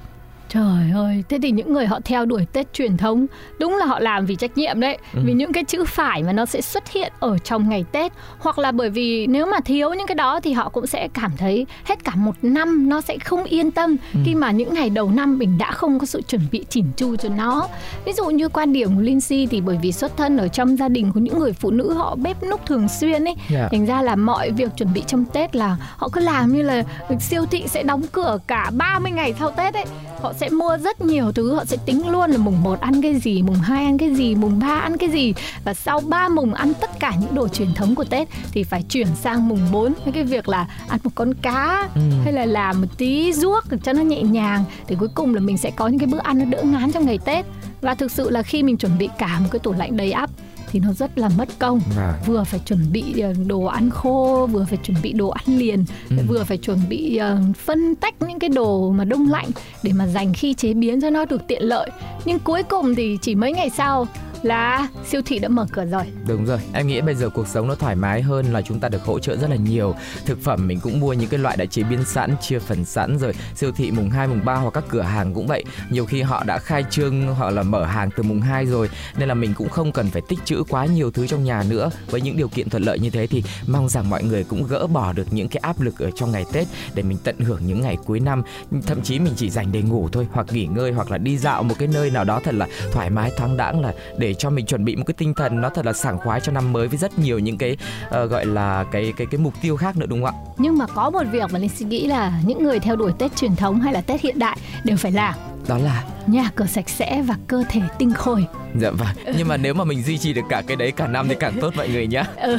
Trời 0.53 0.91
ơi, 0.95 1.23
thế 1.29 1.39
thì 1.41 1.51
những 1.51 1.73
người 1.73 1.85
họ 1.85 1.99
theo 2.05 2.25
đuổi 2.25 2.45
Tết 2.53 2.73
truyền 2.73 2.97
thống 2.97 3.25
đúng 3.59 3.75
là 3.75 3.85
họ 3.85 3.99
làm 3.99 4.25
vì 4.25 4.35
trách 4.35 4.57
nhiệm 4.57 4.79
đấy. 4.79 4.97
Ừ. 5.13 5.19
Vì 5.25 5.33
những 5.33 5.53
cái 5.53 5.63
chữ 5.63 5.85
phải 5.87 6.23
mà 6.23 6.33
nó 6.33 6.45
sẽ 6.45 6.61
xuất 6.61 6.91
hiện 6.91 7.13
ở 7.19 7.37
trong 7.37 7.69
ngày 7.69 7.85
Tết 7.91 8.11
hoặc 8.39 8.59
là 8.59 8.71
bởi 8.71 8.89
vì 8.89 9.27
nếu 9.27 9.45
mà 9.45 9.57
thiếu 9.65 9.93
những 9.93 10.07
cái 10.07 10.15
đó 10.15 10.39
thì 10.39 10.53
họ 10.53 10.69
cũng 10.69 10.87
sẽ 10.87 11.07
cảm 11.13 11.31
thấy 11.37 11.65
hết 11.85 12.03
cả 12.03 12.11
một 12.15 12.35
năm 12.41 12.89
nó 12.89 13.01
sẽ 13.01 13.17
không 13.17 13.43
yên 13.43 13.71
tâm 13.71 13.95
Ừ. 14.13 14.19
khi 14.25 14.35
mà 14.35 14.51
những 14.51 14.73
ngày 14.73 14.89
đầu 14.89 15.09
năm 15.11 15.37
mình 15.37 15.57
đã 15.57 15.71
không 15.71 15.99
có 15.99 16.05
sự 16.05 16.21
chuẩn 16.21 16.41
bị 16.51 16.65
chỉn 16.69 16.85
chu 16.97 17.15
cho 17.15 17.29
nó. 17.29 17.67
Ví 18.05 18.13
dụ 18.13 18.25
như 18.25 18.49
quan 18.49 18.73
điểm 18.73 18.95
của 18.95 19.01
Lindsay 19.01 19.47
thì 19.51 19.61
bởi 19.61 19.77
vì 19.81 19.91
xuất 19.91 20.17
thân 20.17 20.37
ở 20.37 20.47
trong 20.47 20.77
gia 20.77 20.87
đình 20.89 21.11
của 21.13 21.19
những 21.19 21.39
người 21.39 21.53
phụ 21.53 21.71
nữ 21.71 21.93
họ 21.93 22.15
bếp 22.15 22.43
núc 22.43 22.65
thường 22.65 22.87
xuyên 22.87 23.25
ấy 23.27 23.35
Dạ. 23.49 23.67
thành 23.71 23.85
ra 23.85 24.01
là 24.01 24.15
mọi 24.15 24.51
việc 24.51 24.71
chuẩn 24.77 24.93
bị 24.93 25.03
trong 25.07 25.25
Tết 25.25 25.55
là 25.55 25.77
họ 25.97 26.09
cứ 26.13 26.21
làm 26.21 26.53
như 26.53 26.61
là 26.61 26.83
siêu 27.19 27.45
thị 27.51 27.63
sẽ 27.67 27.83
đóng 27.83 28.01
cửa 28.11 28.37
cả 28.47 28.71
30 28.77 29.11
ngày 29.11 29.33
sau 29.39 29.51
Tết 29.51 29.73
ấy 29.73 29.85
họ 30.21 30.33
sẽ 30.33 30.42
mua 30.49 30.77
rất 30.77 31.01
nhiều 31.01 31.31
thứ 31.31 31.53
họ 31.55 31.65
sẽ 31.65 31.77
tính 31.85 32.07
luôn 32.07 32.31
là 32.31 32.37
mùng 32.37 32.63
1 32.63 32.79
ăn 32.81 33.01
cái 33.01 33.19
gì 33.19 33.41
mùng 33.41 33.55
2 33.55 33.85
ăn 33.85 33.97
cái 33.97 34.15
gì 34.15 34.35
mùng 34.35 34.59
3 34.59 34.67
ăn 34.67 34.97
cái 34.97 35.09
gì. 35.09 35.33
Và 35.63 35.73
sau 35.73 35.99
ba 35.99 36.29
mùng 36.29 36.53
ăn 36.53 36.73
tất 36.81 36.99
cả 36.99 37.13
những 37.21 37.35
đồ 37.35 37.47
truyền 37.47 37.73
thống 37.73 37.95
của 37.95 38.03
Tết 38.03 38.27
thì 38.51 38.63
phải 38.63 38.83
chuyển 38.89 39.07
sang 39.21 39.47
mùng 39.47 39.59
4 39.71 39.93
với 40.03 40.13
cái 40.13 40.23
việc 40.23 40.49
là 40.49 40.67
ăn 40.87 40.99
một 41.03 41.11
con 41.15 41.33
cá 41.33 41.89
Ừ. 41.95 42.01
hay 42.23 42.33
là 42.33 42.45
làm 42.45 42.81
một 42.81 42.87
tí 42.97 43.33
ruốc 43.33 43.63
cho 43.83 43.93
nó 43.93 44.01
nhẹ 44.01 44.21
nhàng. 44.21 44.63
Để 44.89 44.95
cuối 44.99 45.09
cùng 45.15 45.33
là 45.35 45.39
mình 45.39 45.57
sẽ 45.57 45.71
có 45.71 45.87
những 45.87 45.99
cái 45.99 46.07
bữa 46.07 46.19
ăn 46.19 46.37
nó 46.39 46.45
đỡ 46.45 46.63
ngán 46.63 46.91
trong 46.91 47.05
ngày 47.05 47.19
Tết. 47.25 47.45
Và 47.81 47.95
thực 47.95 48.11
sự 48.11 48.29
là 48.29 48.41
khi 48.43 48.63
mình 48.63 48.77
chuẩn 48.77 48.97
bị 48.97 49.09
cả 49.17 49.39
một 49.39 49.47
cái 49.51 49.59
tủ 49.59 49.73
lạnh 49.73 49.97
đầy 49.97 50.11
ắp 50.11 50.29
thì 50.73 50.79
nó 50.79 50.93
rất 50.93 51.17
là 51.17 51.29
mất 51.37 51.49
công 51.59 51.79
Vâng. 51.95 52.13
vừa 52.25 52.43
phải 52.43 52.59
chuẩn 52.65 52.91
bị 52.91 53.19
ờ, 53.19 53.33
đồ 53.47 53.63
ăn 53.63 53.89
khô 53.89 54.47
vừa 54.51 54.65
phải 54.69 54.77
chuẩn 54.83 54.97
bị 55.03 55.13
đồ 55.13 55.29
ăn 55.29 55.57
liền 55.57 55.85
Ừ. 56.09 56.15
vừa 56.27 56.43
phải 56.43 56.57
chuẩn 56.57 56.79
bị 56.89 57.17
ờ, 57.17 57.37
phân 57.65 57.95
tách 57.95 58.15
những 58.21 58.39
cái 58.39 58.49
đồ 58.49 58.91
mà 58.91 59.03
đông 59.05 59.29
lạnh 59.31 59.49
để 59.83 59.91
mà 59.93 60.07
dành 60.07 60.33
khi 60.33 60.53
chế 60.53 60.73
biến 60.73 61.01
cho 61.01 61.09
nó 61.09 61.25
được 61.25 61.41
tiện 61.47 61.63
lợi 61.63 61.89
nhưng 62.25 62.39
cuối 62.39 62.63
cùng 62.63 62.95
thì 62.95 63.17
chỉ 63.21 63.35
mấy 63.35 63.53
ngày 63.53 63.69
sau 63.69 64.07
là 64.45 64.87
siêu 65.05 65.21
thị 65.25 65.39
đã 65.39 65.49
mở 65.49 65.65
cửa 65.71 65.85
rồi 65.85 66.03
Đúng 66.27 66.45
rồi, 66.45 66.59
em 66.73 66.87
nghĩ 66.87 67.01
bây 67.01 67.15
giờ 67.15 67.29
cuộc 67.29 67.47
sống 67.47 67.67
nó 67.67 67.75
thoải 67.75 67.95
mái 67.95 68.21
hơn 68.21 68.45
là 68.53 68.61
chúng 68.61 68.79
ta 68.79 68.89
được 68.89 69.03
hỗ 69.03 69.19
trợ 69.19 69.37
rất 69.37 69.49
là 69.49 69.55
nhiều. 69.55 69.95
Thực 70.25 70.43
phẩm 70.43 70.67
mình 70.67 70.79
cũng 70.79 70.99
mua 70.99 71.13
những 71.13 71.29
cái 71.29 71.39
loại 71.39 71.57
đã 71.57 71.65
chế 71.65 71.83
biến 71.83 72.05
sẵn, 72.05 72.35
chia 72.41 72.59
phần 72.59 72.85
sẵn 72.85 73.17
rồi. 73.17 73.33
Siêu 73.55 73.71
thị 73.71 73.91
mùng 73.91 74.09
2, 74.09 74.27
mùng 74.27 74.45
3 74.45 74.55
hoặc 74.55 74.73
các 74.73 74.83
cửa 74.89 75.01
hàng 75.01 75.33
cũng 75.33 75.47
vậy. 75.47 75.63
Nhiều 75.89 76.05
khi 76.05 76.21
họ 76.21 76.43
đã 76.43 76.57
khai 76.57 76.83
trương 76.89 77.27
hoặc 77.27 77.49
là 77.49 77.63
mở 77.63 77.85
hàng 77.85 78.09
từ 78.17 78.23
mùng 78.23 78.41
2 78.41 78.65
rồi 78.65 78.89
nên 79.17 79.29
là 79.29 79.33
mình 79.33 79.53
cũng 79.53 79.69
không 79.69 79.91
cần 79.91 80.09
phải 80.09 80.21
tích 80.27 80.39
trữ 80.45 80.63
quá 80.69 80.85
nhiều 80.85 81.11
thứ 81.11 81.27
trong 81.27 81.43
nhà 81.43 81.63
nữa. 81.69 81.89
Với 82.09 82.21
những 82.21 82.37
điều 82.37 82.47
kiện 82.47 82.69
thuận 82.69 82.83
lợi 82.83 82.99
như 82.99 83.09
thế 83.09 83.27
thì 83.27 83.43
mong 83.67 83.89
rằng 83.89 84.09
mọi 84.09 84.23
người 84.23 84.43
cũng 84.43 84.67
gỡ 84.67 84.87
bỏ 84.87 85.13
được 85.13 85.27
những 85.31 85.47
cái 85.47 85.59
áp 85.63 85.81
lực 85.81 85.99
ở 85.99 86.11
trong 86.15 86.31
ngày 86.31 86.45
Tết 86.53 86.67
để 86.95 87.03
mình 87.03 87.17
tận 87.23 87.39
hưởng 87.39 87.61
những 87.67 87.81
ngày 87.81 87.97
cuối 88.05 88.19
năm. 88.19 88.43
Thậm 88.85 89.01
chí 89.01 89.19
mình 89.19 89.33
chỉ 89.37 89.49
dành 89.49 89.71
để 89.71 89.81
ngủ 89.81 90.09
thôi 90.11 90.27
hoặc 90.31 90.47
nghỉ 90.51 90.65
ngơi 90.65 90.91
hoặc 90.91 91.11
là 91.11 91.17
đi 91.17 91.37
dạo 91.37 91.63
một 91.63 91.75
cái 91.79 91.87
nơi 91.87 92.09
nào 92.09 92.23
đó 92.23 92.41
thật 92.43 92.53
là 92.53 92.67
thoải 92.91 93.09
mái 93.09 93.31
thoáng 93.37 93.57
đãng 93.57 93.81
là 93.81 93.93
để 94.17 94.32
cho 94.35 94.49
mình 94.49 94.65
chuẩn 94.65 94.85
bị 94.85 94.95
một 94.95 95.03
cái 95.07 95.13
tinh 95.17 95.33
thần 95.33 95.61
nó 95.61 95.69
thật 95.69 95.85
là 95.85 95.93
sảng 95.93 96.17
khoái 96.19 96.39
cho 96.39 96.51
năm 96.51 96.73
mới 96.73 96.87
với 96.87 96.97
rất 96.97 97.19
nhiều 97.19 97.39
những 97.39 97.57
cái 97.57 97.77
uh, 98.07 98.29
gọi 98.29 98.45
là 98.45 98.85
cái 98.91 99.13
cái 99.17 99.27
cái 99.31 99.39
mục 99.39 99.53
tiêu 99.61 99.77
khác 99.77 99.97
nữa 99.97 100.05
đúng 100.09 100.23
không 100.23 100.35
ạ? 100.35 100.53
nhưng 100.57 100.77
mà 100.77 100.85
có 100.87 101.09
một 101.09 101.23
việc 101.31 101.51
mà 101.51 101.59
linh 101.59 101.69
suy 101.69 101.85
nghĩ 101.85 102.07
là 102.07 102.41
những 102.45 102.63
người 102.63 102.79
theo 102.79 102.95
đuổi 102.95 103.11
tết 103.19 103.35
truyền 103.35 103.55
thống 103.55 103.81
hay 103.81 103.93
là 103.93 104.01
tết 104.01 104.21
hiện 104.21 104.39
đại 104.39 104.57
đều 104.83 104.97
phải 104.97 105.11
làm 105.11 105.33
đó 105.67 105.77
là 105.77 106.03
nhà 106.27 106.49
cửa 106.55 106.65
sạch 106.65 106.89
sẽ 106.89 107.21
và 107.21 107.35
cơ 107.47 107.63
thể 107.69 107.81
tinh 107.97 108.13
khôi 108.13 108.45
dạ 108.81 108.89
vâng. 108.89 109.07
Nhưng 109.37 109.47
mà 109.47 109.57
nếu 109.57 109.73
mà 109.73 109.83
mình 109.83 110.03
duy 110.03 110.17
trì 110.17 110.33
được 110.33 110.41
cả 110.49 110.63
cái 110.67 110.75
đấy 110.77 110.91
cả 110.91 111.07
năm 111.07 111.25
thì 111.29 111.35
càng 111.39 111.53
tốt 111.61 111.73
mọi 111.77 111.89
người 111.89 112.07
nhé. 112.07 112.23
ừ. 112.41 112.57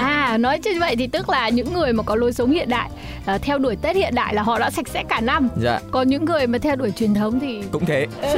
à 0.00 0.38
nói 0.38 0.60
như 0.64 0.70
vậy 0.80 0.96
thì 0.96 1.06
tức 1.06 1.28
là 1.28 1.48
những 1.48 1.72
người 1.74 1.92
mà 1.92 2.02
có 2.02 2.16
lối 2.16 2.32
sống 2.32 2.50
hiện 2.50 2.68
đại 2.68 2.90
à, 3.26 3.38
theo 3.38 3.58
đuổi 3.58 3.76
tết 3.76 3.96
hiện 3.96 4.14
đại 4.14 4.34
là 4.34 4.42
họ 4.42 4.58
đã 4.58 4.70
sạch 4.70 4.88
sẽ 4.88 5.02
cả 5.08 5.20
năm 5.20 5.48
Dạ. 5.60 5.80
còn 5.90 6.08
những 6.08 6.24
người 6.24 6.46
mà 6.46 6.58
theo 6.58 6.76
đuổi 6.76 6.90
truyền 6.90 7.14
thống 7.14 7.40
thì 7.40 7.62
cũng 7.72 7.86
thế 7.86 8.06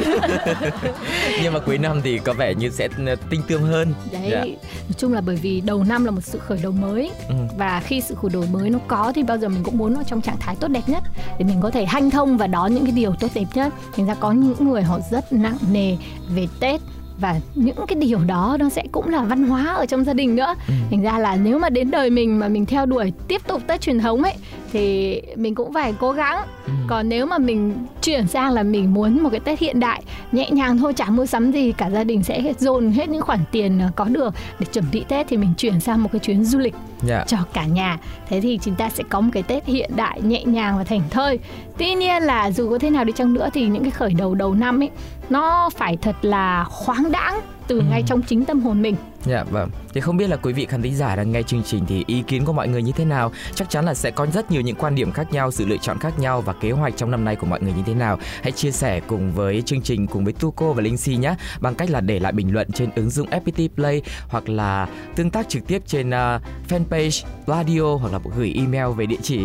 nhưng 1.42 1.52
mà 1.52 1.58
cuối 1.60 1.78
năm 1.78 2.00
thì 2.04 2.18
có 2.18 2.32
vẻ 2.32 2.54
như 2.54 2.70
sẽ 2.70 2.88
ờ, 3.06 3.16
tinh 3.30 3.42
tươm 3.48 3.62
hơn 3.62 3.94
đấy 4.12 4.28
Dạ. 4.30 4.40
nói 4.44 4.94
chung 4.98 5.12
là 5.12 5.20
bởi 5.20 5.36
vì 5.36 5.60
đầu 5.60 5.84
năm 5.84 6.04
là 6.04 6.10
một 6.10 6.20
sự 6.24 6.38
khởi 6.38 6.58
đầu 6.62 6.72
mới 6.72 7.10
Ừ. 7.28 7.34
và 7.58 7.82
khi 7.86 8.00
sự 8.00 8.14
khởi 8.14 8.30
đầu 8.32 8.44
mới 8.52 8.70
nó 8.70 8.78
có 8.88 9.12
thì 9.14 9.22
bao 9.22 9.38
giờ 9.38 9.48
mình 9.48 9.62
cũng 9.64 9.78
muốn 9.78 9.94
nó 9.94 10.02
trong 10.02 10.20
trạng 10.20 10.36
thái 10.40 10.56
tốt 10.60 10.68
đẹp 10.68 10.82
nhất 10.86 11.02
để 11.38 11.44
mình 11.44 11.60
có 11.60 11.70
thể 11.70 11.86
hanh 11.86 12.10
thông 12.10 12.36
và 12.36 12.46
đón 12.46 12.74
những 12.74 12.84
cái 12.84 12.92
điều 12.92 13.14
tốt 13.20 13.28
đẹp 13.34 13.44
nhất 13.54 13.67
thành 13.96 14.06
ra 14.06 14.14
có 14.14 14.32
những 14.32 14.68
người 14.70 14.82
họ 14.82 14.98
rất 15.10 15.32
nặng 15.32 15.56
nề 15.72 15.96
về 16.34 16.46
tết 16.60 16.80
và 17.20 17.40
những 17.54 17.76
cái 17.88 17.96
điều 18.00 18.18
đó 18.26 18.56
nó 18.60 18.68
sẽ 18.68 18.84
cũng 18.92 19.08
là 19.08 19.22
văn 19.22 19.44
hóa 19.48 19.74
ở 19.74 19.86
trong 19.86 20.04
gia 20.04 20.12
đình 20.12 20.36
nữa 20.36 20.54
Ừ. 20.68 20.74
thành 20.90 21.02
ra 21.02 21.18
là 21.18 21.36
nếu 21.36 21.58
mà 21.58 21.68
đến 21.70 21.90
đời 21.90 22.10
mình 22.10 22.38
mà 22.38 22.48
mình 22.48 22.66
theo 22.66 22.86
đuổi 22.86 23.12
tiếp 23.28 23.40
tục 23.48 23.62
tết 23.66 23.80
truyền 23.80 23.98
thống 23.98 24.22
ấy 24.22 24.34
thì 24.72 25.22
mình 25.36 25.54
cũng 25.54 25.72
phải 25.72 25.94
cố 26.00 26.12
gắng. 26.12 26.38
Ừ. 26.66 26.72
còn 26.86 27.08
nếu 27.08 27.26
mà 27.26 27.38
mình 27.38 27.74
chuyển 28.02 28.26
sang 28.26 28.52
là 28.52 28.62
mình 28.62 28.94
muốn 28.94 29.22
một 29.22 29.28
cái 29.30 29.40
tết 29.40 29.58
hiện 29.58 29.80
đại 29.80 30.02
nhẹ 30.32 30.50
nhàng 30.50 30.78
thôi 30.78 30.92
chả 30.94 31.04
mua 31.04 31.26
sắm 31.26 31.52
gì 31.52 31.72
cả 31.72 31.90
gia 31.90 32.04
đình 32.04 32.22
sẽ 32.22 32.52
dồn 32.58 32.90
hết 32.90 33.08
những 33.08 33.22
khoản 33.22 33.40
tiền 33.52 33.78
ờ, 33.78 33.90
có 33.96 34.04
được 34.04 34.34
để 34.58 34.66
chuẩn 34.72 34.84
bị 34.92 35.04
tết 35.08 35.26
thì 35.28 35.36
mình 35.36 35.52
chuyển 35.56 35.80
sang 35.80 36.02
một 36.02 36.08
cái 36.12 36.18
chuyến 36.18 36.44
du 36.44 36.58
lịch 36.58 36.74
dạ. 37.02 37.24
cho 37.26 37.38
cả 37.52 37.64
nhà. 37.64 37.98
Thế 38.28 38.40
thì 38.40 38.58
chúng 38.62 38.74
ta 38.74 38.88
sẽ 38.88 39.04
có 39.08 39.20
một 39.20 39.30
cái 39.32 39.42
tết 39.42 39.66
hiện 39.66 39.90
đại 39.96 40.20
nhẹ 40.22 40.44
nhàng 40.44 40.78
và 40.78 40.84
thành 40.84 41.02
thơi. 41.10 41.38
Tuy 41.78 41.94
nhiên 41.94 42.22
là 42.22 42.50
dù 42.50 42.70
có 42.70 42.78
thế 42.78 42.90
nào 42.90 43.04
đi 43.04 43.12
chăng 43.12 43.34
nữa 43.34 43.48
thì 43.54 43.66
những 43.66 43.82
cái 43.82 43.90
khởi 43.90 44.14
đầu 44.14 44.34
đầu 44.34 44.54
năm 44.54 44.82
ấy 44.82 44.90
nó 45.30 45.70
phải 45.76 45.96
thật 45.96 46.16
là 46.22 46.64
khoáng 46.64 47.12
đãng 47.12 47.40
từ 47.68 47.78
Ừ. 47.78 47.84
ngay 47.90 48.02
trong 48.06 48.22
chính 48.22 48.44
tâm 48.44 48.60
hồn 48.60 48.82
mình 48.82 48.96
Dạ 49.24 49.44
vâng. 49.44 49.70
Thì 49.94 50.00
không 50.00 50.16
biết 50.16 50.30
là 50.30 50.36
quý 50.36 50.52
vị 50.52 50.66
khán 50.66 50.82
thính 50.82 50.96
giả 50.96 51.16
đang 51.16 51.32
nghe 51.32 51.42
chương 51.42 51.62
trình 51.62 51.84
thì 51.88 52.04
ý 52.06 52.22
kiến 52.26 52.44
của 52.44 52.52
mọi 52.52 52.68
người 52.68 52.82
như 52.82 52.92
thế 52.92 53.04
nào? 53.04 53.32
Chắc 53.54 53.70
chắn 53.70 53.84
là 53.84 53.94
sẽ 53.94 54.10
có 54.10 54.26
rất 54.26 54.50
nhiều 54.50 54.60
những 54.62 54.76
quan 54.76 54.94
điểm 54.94 55.12
khác 55.12 55.32
nhau, 55.32 55.50
sự 55.50 55.66
lựa 55.66 55.76
chọn 55.76 55.98
khác 55.98 56.18
nhau 56.18 56.40
và 56.40 56.52
kế 56.52 56.70
hoạch 56.70 56.96
trong 56.96 57.10
năm 57.10 57.24
nay 57.24 57.36
của 57.36 57.46
mọi 57.46 57.60
người 57.62 57.72
như 57.72 57.82
thế 57.86 57.94
nào. 57.94 58.18
Hãy 58.42 58.52
chia 58.52 58.70
sẻ 58.70 59.00
cùng 59.06 59.32
với 59.32 59.62
chương 59.62 59.82
trình 59.82 60.06
cùng 60.06 60.24
với 60.24 60.32
Tuco 60.32 60.72
và 60.72 60.82
Linh 60.82 60.96
Si 60.96 61.16
nhé 61.16 61.34
bằng 61.60 61.74
cách 61.74 61.90
là 61.90 62.00
để 62.00 62.20
lại 62.20 62.32
bình 62.32 62.52
luận 62.54 62.72
trên 62.72 62.90
ứng 62.96 63.10
dụng 63.10 63.28
FPT 63.30 63.68
Play 63.74 64.02
hoặc 64.28 64.48
là 64.48 64.88
tương 65.16 65.30
tác 65.30 65.48
trực 65.48 65.66
tiếp 65.66 65.82
trên 65.86 66.08
uh, 66.08 66.42
fanpage 66.68 67.24
radio 67.46 67.94
hoặc 68.00 68.12
là 68.12 68.18
gửi 68.36 68.52
email 68.56 68.94
về 68.96 69.06
địa 69.06 69.16
chỉ 69.22 69.40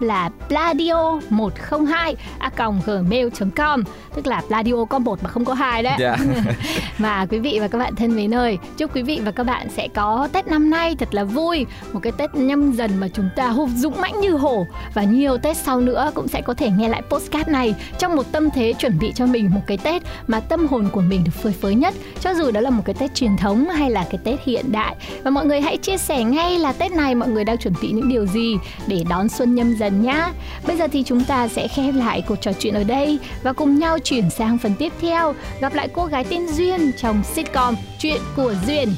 là 0.00 0.30
pladio 0.48 1.20
102 1.30 2.16
a 2.38 2.50
gmail.com 2.86 3.84
tức 4.14 4.26
là 4.26 4.42
pladio 4.48 4.84
có 4.84 4.98
một 4.98 5.22
mà 5.22 5.30
không 5.30 5.44
có 5.44 5.54
hai 5.54 5.82
đấy. 5.82 5.96
Dạ. 5.98 6.16
và 6.98 7.26
quý 7.30 7.38
vị 7.38 7.58
và 7.60 7.68
các 7.68 7.78
bạn 7.78 7.94
thân 7.94 8.16
mến 8.16 8.34
ơi, 8.34 8.58
chúc 8.76 8.96
quý 8.96 9.02
vị 9.02 9.20
và 9.24 9.30
các 9.30 9.44
bạn 9.44 9.68
sẽ 9.70 9.88
có 9.94 10.28
Tết 10.32 10.46
năm 10.46 10.70
nay 10.70 10.96
thật 10.98 11.14
là 11.14 11.24
vui, 11.24 11.66
một 11.92 12.00
cái 12.02 12.12
Tết 12.18 12.34
nhâm 12.34 12.72
dần 12.72 12.90
mà 13.00 13.08
chúng 13.08 13.28
ta 13.36 13.48
hụt 13.48 13.68
dũng 13.76 14.00
mãnh 14.00 14.20
như 14.20 14.30
hổ 14.30 14.66
và 14.94 15.02
nhiều 15.02 15.38
Tết 15.38 15.56
sau 15.56 15.80
nữa 15.80 16.10
cũng 16.14 16.28
sẽ 16.28 16.40
có 16.40 16.54
thể 16.54 16.70
nghe 16.70 16.88
lại 16.88 17.02
postcard 17.10 17.48
này 17.48 17.74
trong 17.98 18.16
một 18.16 18.32
tâm 18.32 18.50
thế 18.50 18.72
chuẩn 18.78 18.98
bị 18.98 19.12
cho 19.14 19.26
mình 19.26 19.50
một 19.54 19.60
cái 19.66 19.78
Tết 19.78 20.02
mà 20.26 20.40
tâm 20.40 20.66
hồn 20.66 20.88
của 20.92 21.00
mình 21.00 21.24
được 21.24 21.32
phơi 21.42 21.52
phới 21.52 21.74
nhất, 21.74 21.94
cho 22.20 22.34
dù 22.34 22.50
đó 22.50 22.60
là 22.60 22.70
một 22.70 22.82
cái 22.84 22.94
Tết 22.98 23.14
truyền 23.14 23.36
thống 23.36 23.68
hay 23.68 23.90
là 23.90 24.04
cái 24.10 24.18
Tết 24.24 24.44
hiện 24.44 24.72
đại. 24.72 24.96
Và 25.22 25.30
mọi 25.30 25.46
người 25.46 25.60
hãy 25.60 25.76
chia 25.76 25.96
sẻ 25.96 26.24
ngay 26.24 26.58
là 26.58 26.72
Tết 26.72 26.92
này 26.92 27.14
mọi 27.14 27.28
người 27.28 27.44
đang 27.44 27.58
chuẩn 27.58 27.74
bị 27.82 27.90
những 27.92 28.08
điều 28.08 28.26
gì 28.26 28.56
để 28.86 29.04
đón 29.08 29.28
xuân 29.28 29.54
nhâm 29.54 29.74
dần 29.74 29.83
nhá. 29.88 30.32
Bây 30.66 30.76
giờ 30.76 30.88
thì 30.92 31.02
chúng 31.02 31.24
ta 31.24 31.48
sẽ 31.48 31.68
khép 31.68 31.94
lại 31.94 32.22
cuộc 32.28 32.36
trò 32.40 32.52
chuyện 32.52 32.74
ở 32.74 32.84
đây 32.84 33.18
và 33.42 33.52
cùng 33.52 33.78
nhau 33.78 33.98
chuyển 33.98 34.30
sang 34.30 34.58
phần 34.58 34.74
tiếp 34.78 34.92
theo, 35.00 35.34
gặp 35.60 35.74
lại 35.74 35.88
cô 35.92 36.04
gái 36.04 36.24
tên 36.30 36.48
Duyên 36.48 36.92
trong 36.98 37.22
sitcom 37.24 37.74
Chuyện 37.98 38.20
của 38.36 38.54
Duyên. 38.66 38.88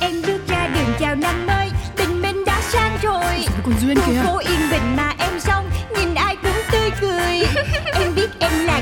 Em 0.00 0.22
bước 0.26 0.48
ra 0.48 0.68
đường 0.74 0.94
chào 1.00 1.14
năm 1.14 1.46
mới 1.46 1.68
Tình 1.96 2.22
mình 2.22 2.44
đã 2.46 2.60
sang 2.62 2.98
rồi. 3.02 3.46
Còn 3.64 3.74
Duyên 3.80 3.96
kìa? 4.06 4.22
phố 4.24 4.38
yên 4.38 4.60
bình 4.70 4.96
mà 4.96 5.14
em 5.18 5.40
xong 5.40 5.70
Nhìn 5.96 6.14
ai 6.14 6.36
cũng 6.36 6.62
tươi 6.72 6.90
cười. 7.00 7.42
Em 7.92 8.14
biết 8.16 8.30
em 8.38 8.52
là 8.66 8.81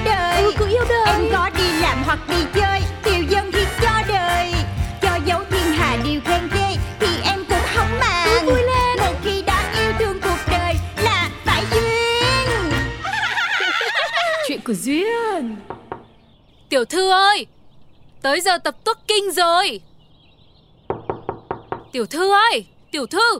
yêu 0.00 0.12
đời. 0.12 0.42
Ừ, 0.42 0.52
cứ 0.58 0.68
yêu 0.68 0.84
đời. 0.88 1.04
Em 1.06 1.28
có 1.32 1.50
đi 1.56 1.80
làm 1.80 2.02
hoặc 2.04 2.18
đi 2.28 2.44
chơi 2.54 2.80
Tiêu 3.04 3.24
dân 3.30 3.52
thì 3.52 3.64
cho 3.82 4.02
đời. 4.08 4.52
Cho 5.02 5.18
dấu 5.26 5.40
thiên 5.50 5.72
hà 5.72 5.96
điều 6.04 6.20
khen 6.24 6.48
ghê 6.54 6.76
Thì 7.00 7.06
em 7.24 7.44
cũng 7.48 7.64
không 7.74 7.98
màng. 8.00 8.46
Vui 8.46 8.62
lên. 8.62 8.98
Một 8.98 9.18
khi 9.24 9.42
đã 9.42 9.72
yêu 9.82 9.92
thương 9.98 10.20
cuộc 10.22 10.38
đời 10.50 10.74
Là 10.96 11.30
phải 11.44 11.62
duyên. 11.72 12.72
Chuyện 14.48 14.60
của 14.64 14.74
Duyên. 14.74 15.56
Tiểu 16.68 16.84
thư 16.84 17.10
ơi 17.10 17.46
Tới 18.22 18.40
giờ 18.40 18.58
tập 18.58 18.76
tuất 18.84 18.98
kinh 19.08 19.32
rồi. 19.32 19.80
Tiểu 21.92 22.06
thư 22.06 22.32
ơi 22.32 22.64
Tiểu 22.90 23.06
thư 23.06 23.38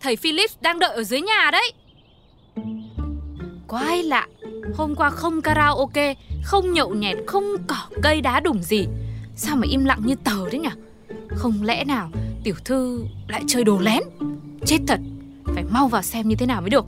Thầy 0.00 0.16
Phillips 0.16 0.56
đang 0.60 0.78
đợi 0.78 0.94
ở 0.94 1.04
dưới 1.04 1.20
nhà 1.20 1.50
đấy. 1.52 1.72
Quái 3.68 4.02
lạ 4.02 4.26
Hôm 4.74 4.94
qua 4.94 5.10
không 5.10 5.42
karaoke 5.42 6.14
Không 6.44 6.72
nhậu 6.72 6.94
nhẹt 6.94 7.16
Không 7.26 7.44
cỏ 7.66 7.86
cây 8.02 8.20
đá 8.20 8.40
đủng 8.40 8.62
gì. 8.62 8.86
Sao 9.36 9.56
mà 9.56 9.66
im 9.70 9.84
lặng 9.84 10.02
như 10.04 10.14
tờ 10.24 10.50
đấy 10.50 10.58
nhỉ 10.58 10.68
Không 11.36 11.62
lẽ 11.62 11.84
nào 11.84 12.10
Tiểu 12.44 12.54
thư 12.64 13.04
lại 13.28 13.42
chơi 13.46 13.64
đồ 13.64 13.78
lén? 13.78 14.02
Chết 14.66 14.78
thật 14.86 15.00
Phải 15.54 15.64
mau 15.70 15.88
vào 15.88 16.02
xem 16.02 16.28
như 16.28 16.36
thế 16.36 16.46
nào 16.46 16.60
mới 16.60 16.70
được. 16.70 16.86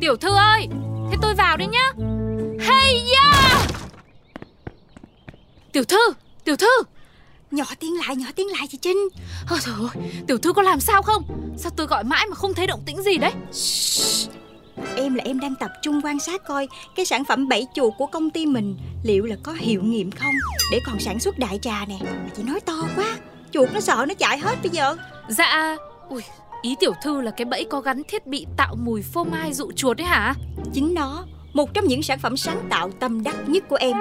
Tiểu 0.00 0.16
thư 0.16 0.28
ơi 0.36 0.68
Thế 1.10 1.16
tôi 1.22 1.34
vào 1.34 1.56
đấy 1.56 1.68
nhá. 1.68 1.92
Hey 2.60 3.02
ya 3.14 3.58
Tiểu 5.72 5.84
thư, 5.84 6.12
tiểu 6.44 6.56
thư! 6.56 6.82
Nhỏ 7.50 7.64
tiếng 7.80 7.98
lại, 7.98 8.16
nhỏ 8.16 8.26
tiếng 8.36 8.46
lại 8.46 8.66
chị 8.70 8.78
Trinh. 8.82 8.96
Ôi 9.50 9.58
trời 9.62 9.74
ơi, 9.78 10.10
tiểu 10.26 10.38
thư 10.38 10.52
có 10.52 10.62
làm 10.62 10.80
sao 10.80 11.02
không? 11.02 11.22
Sao 11.56 11.72
tôi 11.76 11.86
gọi 11.86 12.04
mãi 12.04 12.26
mà 12.26 12.34
không 12.34 12.54
thấy 12.54 12.66
động 12.66 12.82
tĩnh 12.86 13.02
gì 13.02 13.18
đấy? 13.18 13.32
Em 14.96 15.14
là 15.14 15.24
em 15.24 15.40
đang 15.40 15.54
tập 15.54 15.70
trung 15.82 16.00
quan 16.04 16.18
sát 16.18 16.44
coi 16.44 16.68
Cái 16.96 17.06
sản 17.06 17.24
phẩm 17.24 17.48
bẫy 17.48 17.66
chuột 17.74 17.92
của 17.98 18.06
công 18.06 18.30
ty 18.30 18.46
mình 18.46 18.76
Liệu 19.02 19.24
là 19.24 19.36
có 19.42 19.52
hiệu 19.52 19.82
nghiệm 19.82 20.10
không? 20.10 20.34
Để 20.72 20.80
còn 20.86 21.00
sản 21.00 21.20
xuất 21.20 21.38
đại 21.38 21.58
trà 21.62 21.84
nè. 21.88 21.96
Mà 22.04 22.30
chị 22.36 22.42
nói 22.42 22.60
to 22.60 22.88
quá 22.96 23.16
Chuột 23.50 23.68
nó 23.74 23.80
sợ 23.80 24.04
nó 24.08 24.14
chạy 24.14 24.38
hết 24.38 24.58
bây 24.62 24.70
giờ. 24.70 24.96
Dạ, 25.28 25.76
ui, 26.08 26.22
ý 26.62 26.76
tiểu 26.80 26.92
thư 27.02 27.20
là 27.20 27.30
cái 27.30 27.44
bẫy 27.44 27.64
có 27.64 27.80
gắn 27.80 28.02
thiết 28.08 28.26
bị 28.26 28.46
tạo 28.56 28.74
mùi 28.74 29.02
phô 29.02 29.24
mai 29.24 29.52
dụ 29.52 29.72
chuột 29.76 29.96
đấy 29.96 30.06
hả? 30.06 30.34
Chính 30.72 30.94
nó 30.94 31.24
Một 31.52 31.74
trong 31.74 31.84
những 31.84 32.02
sản 32.02 32.18
phẩm 32.18 32.36
sáng 32.36 32.66
tạo 32.70 32.90
tâm 32.90 33.22
đắc 33.22 33.36
nhất 33.46 33.64
của 33.68 33.76
em. 33.76 33.96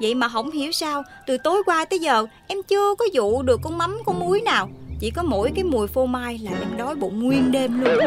Vậy 0.00 0.14
mà 0.14 0.28
không 0.28 0.50
hiểu 0.50 0.72
sao 0.72 1.02
Từ 1.26 1.36
tối 1.38 1.62
qua 1.66 1.84
tới 1.84 1.98
giờ 1.98 2.26
Em 2.46 2.58
chưa 2.62 2.94
có 2.94 3.04
dụ 3.12 3.42
được 3.42 3.60
con 3.62 3.78
mắm 3.78 3.98
con 4.06 4.20
muối 4.20 4.40
nào. 4.40 4.68
Chỉ 5.00 5.10
có 5.10 5.22
mỗi 5.22 5.52
cái 5.54 5.64
mùi 5.64 5.86
phô 5.86 6.06
mai 6.06 6.38
là 6.38 6.50
em 6.50 6.76
đói 6.76 6.94
bụng 6.94 7.22
nguyên 7.22 7.52
đêm 7.52 7.80
luôn. 7.80 7.98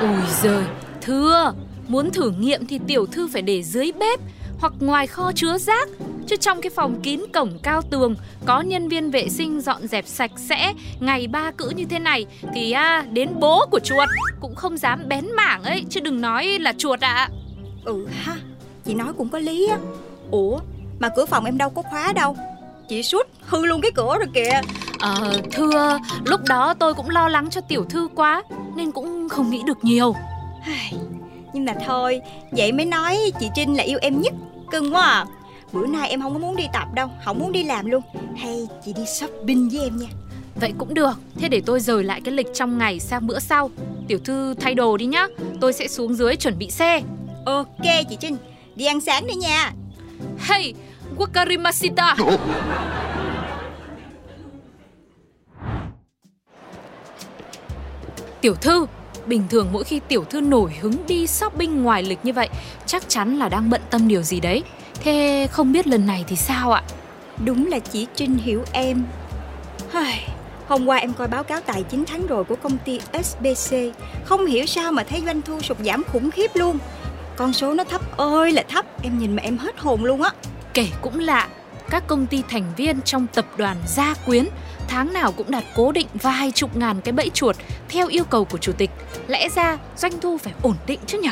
Ôi 0.00 0.16
giời, 0.42 0.64
thưa, 1.06 1.52
muốn 1.88 2.10
thử 2.10 2.30
nghiệm 2.30 2.66
thì 2.66 2.80
tiểu 2.86 3.06
thư 3.06 3.28
phải 3.28 3.42
để 3.42 3.62
dưới 3.62 3.92
bếp 3.98 4.20
hoặc 4.58 4.72
ngoài 4.80 5.06
kho 5.06 5.32
chứa 5.34 5.58
rác. 5.58 5.88
Chứ 6.26 6.36
trong 6.36 6.60
cái 6.60 6.70
phòng 6.70 7.00
kín 7.02 7.20
cổng 7.34 7.58
cao 7.62 7.82
tường 7.82 8.14
có 8.46 8.60
nhân 8.60 8.88
viên 8.88 9.10
vệ 9.10 9.28
sinh 9.28 9.60
dọn 9.60 9.88
dẹp 9.88 10.06
sạch 10.06 10.30
sẽ 10.36 10.72
ngày 11.00 11.26
ba 11.26 11.50
cữ 11.50 11.72
như 11.76 11.84
thế 11.84 11.98
này 11.98 12.26
thì 12.54 12.72
à, 12.72 13.04
đến 13.12 13.28
bố 13.40 13.66
của 13.70 13.80
chuột 13.80 14.08
cũng 14.40 14.54
không 14.54 14.76
dám 14.76 15.08
bén 15.08 15.24
mảng 15.36 15.62
ấy 15.62 15.84
chứ 15.90 16.00
đừng 16.00 16.20
nói 16.20 16.58
là 16.60 16.72
chuột 16.78 17.00
ạ. 17.00 17.28
Ừ 17.84 18.06
ha 18.10 18.36
Chị 18.84 18.94
nói 18.94 19.12
cũng 19.18 19.28
có 19.28 19.38
lý 19.38 19.68
á 19.68 19.78
Ủa 20.30 20.58
mà 20.98 21.08
cửa 21.16 21.26
phòng 21.26 21.44
em 21.44 21.58
đâu 21.58 21.70
có 21.70 21.82
khóa 21.82 22.12
đâu 22.12 22.36
Chị 22.88 23.02
suốt 23.02 23.26
hư 23.40 23.66
luôn 23.66 23.80
cái 23.80 23.90
cửa 23.94 24.16
rồi 24.18 24.28
kìa 24.34 24.60
Ờ, 24.98 25.40
thưa, 25.52 25.98
lúc 26.24 26.40
đó 26.48 26.74
tôi 26.74 26.94
cũng 26.94 27.10
lo 27.10 27.28
lắng 27.28 27.50
cho 27.50 27.60
tiểu 27.60 27.84
thư 27.84 28.08
quá 28.14 28.42
nên 28.76 28.92
cũng 28.92 29.28
không 29.28 29.50
nghĩ 29.50 29.62
được 29.66 29.84
nhiều. 29.84 30.14
Nhưng 31.52 31.64
mà 31.64 31.72
thôi 31.86 32.20
Vậy 32.50 32.72
mới 32.72 32.86
nói 32.86 33.32
chị 33.40 33.48
Trinh 33.54 33.76
là 33.76 33.82
yêu 33.82 33.98
em 34.02 34.20
nhất 34.20 34.34
Cưng 34.72 34.94
quá 34.94 35.02
à 35.02 35.26
Bữa 35.72 35.86
nay 35.86 36.08
em 36.08 36.22
không 36.22 36.32
có 36.32 36.38
muốn 36.38 36.56
đi 36.56 36.64
tập 36.72 36.88
đâu 36.94 37.08
Không 37.24 37.38
muốn 37.38 37.52
đi 37.52 37.62
làm 37.62 37.86
luôn 37.86 38.02
Hay 38.36 38.68
chị 38.84 38.92
đi 38.92 39.02
shopping 39.06 39.68
với 39.68 39.82
em 39.82 39.96
nha 39.96 40.08
Vậy 40.60 40.72
cũng 40.78 40.94
được, 40.94 41.12
thế 41.38 41.48
để 41.48 41.62
tôi 41.66 41.80
rời 41.80 42.04
lại 42.04 42.20
cái 42.20 42.34
lịch 42.34 42.46
trong 42.54 42.78
ngày 42.78 43.00
sang 43.00 43.26
bữa 43.26 43.38
sau. 43.38 43.70
Tiểu 44.08 44.18
thư 44.24 44.54
thay 44.54 44.74
đồ 44.74 44.96
đi 44.96 45.06
nhá, 45.06 45.26
tôi 45.60 45.72
sẽ 45.72 45.88
xuống 45.88 46.14
dưới 46.14 46.36
chuẩn 46.36 46.58
bị 46.58 46.70
xe. 46.70 47.02
Ok 47.46 47.82
chị 48.10 48.16
Trinh 48.20 48.36
Đi 48.76 48.84
ăn 48.84 49.00
sáng 49.00 49.26
đi 49.26 49.34
nha 49.34 49.72
Hey, 50.38 50.74
wakarimashita. 51.16 52.16
Tiểu 58.40 58.54
thư, 58.54 58.86
bình 59.26 59.42
thường 59.50 59.68
mỗi 59.72 59.84
khi 59.84 60.00
tiểu 60.08 60.24
thư 60.24 60.40
nổi 60.40 60.72
hứng 60.80 61.06
đi 61.06 61.26
shopping 61.26 61.82
ngoài 61.82 62.02
lịch 62.02 62.24
như 62.24 62.32
vậy, 62.32 62.48
chắc 62.86 63.08
chắn 63.08 63.38
là 63.38 63.48
đang 63.48 63.70
bận 63.70 63.80
tâm 63.90 64.08
điều 64.08 64.22
gì 64.22 64.40
đấy. 64.40 64.62
Thế 65.00 65.48
không 65.50 65.72
biết 65.72 65.86
lần 65.86 66.06
này 66.06 66.24
thì 66.28 66.36
sao 66.36 66.72
ạ? 66.72 66.82
Đúng 67.44 67.66
là 67.66 67.78
chị 67.78 68.06
Trinh 68.14 68.34
hiểu 68.34 68.64
em 68.72 69.04
Hôm 70.68 70.86
qua 70.86 70.96
em 70.96 71.12
coi 71.12 71.28
báo 71.28 71.44
cáo 71.44 71.60
tài 71.60 71.82
chính 71.82 72.04
tháng 72.04 72.26
rồi 72.26 72.44
của 72.44 72.56
công 72.56 72.78
ty 72.78 73.00
SBC 73.24 73.76
Không 74.24 74.46
hiểu 74.46 74.66
sao 74.66 74.92
mà 74.92 75.04
thấy 75.04 75.22
doanh 75.26 75.42
thu 75.42 75.60
sụt 75.60 75.76
giảm 75.78 76.04
khủng 76.04 76.30
khiếp 76.30 76.50
luôn 76.54 76.78
Con 77.36 77.52
số 77.52 77.74
nó 77.74 77.84
thấp 77.84 78.16
ơi 78.16 78.52
là 78.52 78.62
thấp 78.68 78.84
Em 79.02 79.18
nhìn 79.18 79.36
mà 79.36 79.42
em 79.42 79.58
hết 79.58 79.78
hồn 79.78 80.04
luôn 80.04 80.22
á 80.22 80.30
Kể 80.74 80.88
cũng 81.02 81.18
lạ, 81.18 81.48
các 81.90 82.06
công 82.06 82.26
ty 82.26 82.42
thành 82.48 82.72
viên 82.76 83.02
trong 83.02 83.26
tập 83.34 83.46
đoàn 83.56 83.76
Gia 83.86 84.14
Quyến 84.14 84.44
tháng 84.88 85.12
nào 85.12 85.32
cũng 85.32 85.50
đặt 85.50 85.64
cố 85.76 85.92
định 85.92 86.06
vài 86.14 86.50
chục 86.50 86.76
ngàn 86.76 87.00
cái 87.00 87.12
bẫy 87.12 87.30
chuột 87.30 87.56
theo 87.88 88.08
yêu 88.08 88.24
cầu 88.24 88.44
của 88.44 88.58
chủ 88.58 88.72
tịch. 88.72 88.90
Lẽ 89.26 89.48
ra 89.48 89.78
doanh 89.96 90.20
thu 90.20 90.38
phải 90.38 90.52
ổn 90.62 90.74
định 90.86 91.00
chứ 91.06 91.18
nhỉ? 91.22 91.30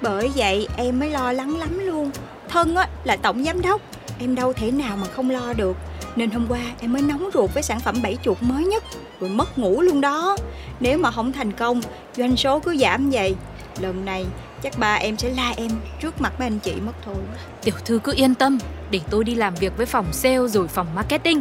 Bởi 0.00 0.30
vậy 0.34 0.68
em 0.76 1.00
mới 1.00 1.10
lo 1.10 1.32
lắng 1.32 1.56
lắm 1.56 1.78
luôn. 1.78 2.10
Thân 2.48 2.76
á 2.76 2.88
là 3.04 3.16
tổng 3.16 3.44
giám 3.44 3.62
đốc. 3.62 3.80
Em 4.18 4.34
đâu 4.34 4.52
thể 4.52 4.70
nào 4.70 4.96
mà 4.96 5.06
không 5.06 5.30
lo 5.30 5.52
được. 5.52 5.76
Nên 6.16 6.30
hôm 6.30 6.46
qua 6.48 6.60
em 6.80 6.92
mới 6.92 7.02
nóng 7.02 7.30
ruột 7.34 7.54
với 7.54 7.62
sản 7.62 7.80
phẩm 7.80 8.02
bẫy 8.02 8.18
chuột 8.22 8.42
mới 8.42 8.64
nhất. 8.64 8.84
Rồi 9.20 9.30
mất 9.30 9.58
ngủ 9.58 9.82
luôn 9.82 10.00
đó. 10.00 10.36
Nếu 10.80 10.98
mà 10.98 11.10
không 11.10 11.32
thành 11.32 11.52
công 11.52 11.80
Doanh 12.16 12.36
số 12.36 12.60
cứ 12.60 12.76
giảm 12.76 13.10
vậy. 13.10 13.34
Lần 13.80 14.04
này 14.04 14.26
chắc 14.62 14.78
ba 14.78 14.94
em 14.94 15.16
sẽ 15.16 15.30
la 15.30 15.54
em 15.56 15.70
Trước 16.00 16.20
mặt 16.20 16.32
mấy 16.38 16.46
anh 16.46 16.58
chị 16.58 16.74
mất 16.86 16.92
thôi 17.04 17.14
Tiểu 17.62 17.74
thư 17.84 18.00
cứ 18.04 18.12
yên 18.16 18.34
tâm, 18.34 18.58
để 18.90 19.00
tôi 19.10 19.24
đi 19.24 19.34
làm 19.34 19.54
việc 19.54 19.76
với 19.76 19.86
phòng 19.86 20.12
sale 20.12 20.46
rồi 20.48 20.68
phòng 20.68 20.86
marketing. 20.94 21.40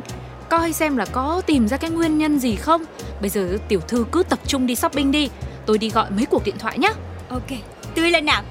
Coi 0.52 0.74
xem 0.74 0.98
là 0.98 1.06
có 1.06 1.42
tìm 1.46 1.68
ra 1.68 1.78
cái 1.78 1.90
nguyên 1.90 2.18
nhân 2.18 2.40
gì 2.40 2.56
không. 2.56 2.84
Bây 3.22 3.30
giờ 3.30 3.58
tiểu 3.68 3.80
thư 3.80 4.06
cứ 4.12 4.24
tập 4.30 4.40
trung 4.48 4.68
đi 4.68 4.76
shopping 4.76 5.12
đi. 5.12 5.30
Tôi 5.66 5.78
đi 5.78 5.90
gọi 5.90 6.12
mấy 6.12 6.26
cuộc 6.26 6.44
điện 6.46 6.56
thoại 6.60 6.78
nhá. 6.78 6.90
Ok, 7.30 7.48
tươi 7.96 8.12
lên 8.12 8.26
nào 8.26 8.44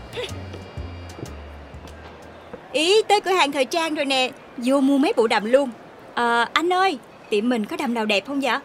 Ý 2.73 3.02
tới 3.09 3.21
cửa 3.21 3.30
hàng 3.30 3.52
thời 3.52 3.64
trang 3.64 3.95
rồi 3.95 4.04
nè 4.04 4.30
Vô 4.57 4.80
mua 4.80 4.99
mấy 4.99 5.12
bộ 5.16 5.26
đầm 5.26 5.45
luôn 5.45 5.71
Ờ 6.14 6.47
anh 6.52 6.73
ơi 6.73 6.99
Tiệm 7.30 7.49
mình 7.49 7.64
có 7.64 7.76
đầm 7.76 7.95
nào 7.95 8.07
đẹp 8.07 8.26
không 8.26 8.40
vậy 8.40 8.59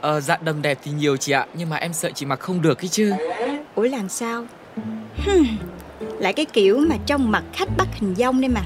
Ờ 0.00 0.20
dạ 0.20 0.36
đầm 0.40 0.62
đẹp 0.62 0.78
thì 0.84 0.90
nhiều 0.90 1.16
chị 1.16 1.32
ạ 1.32 1.46
Nhưng 1.54 1.70
mà 1.70 1.76
em 1.76 1.92
sợ 1.92 2.10
chị 2.14 2.26
mặc 2.26 2.40
không 2.40 2.62
được 2.62 2.82
ấy 2.82 2.88
chứ 2.88 3.12
Ủa 3.74 3.82
làm 3.82 4.08
sao 4.08 4.46
hmm. 5.24 5.46
Lại 6.18 6.32
cái 6.32 6.44
kiểu 6.44 6.78
mà 6.78 6.96
trong 7.06 7.30
mặt 7.30 7.44
khách 7.52 7.68
bắt 7.76 7.88
hình 7.94 8.14
dong 8.14 8.40
đây 8.40 8.48
mà 8.48 8.62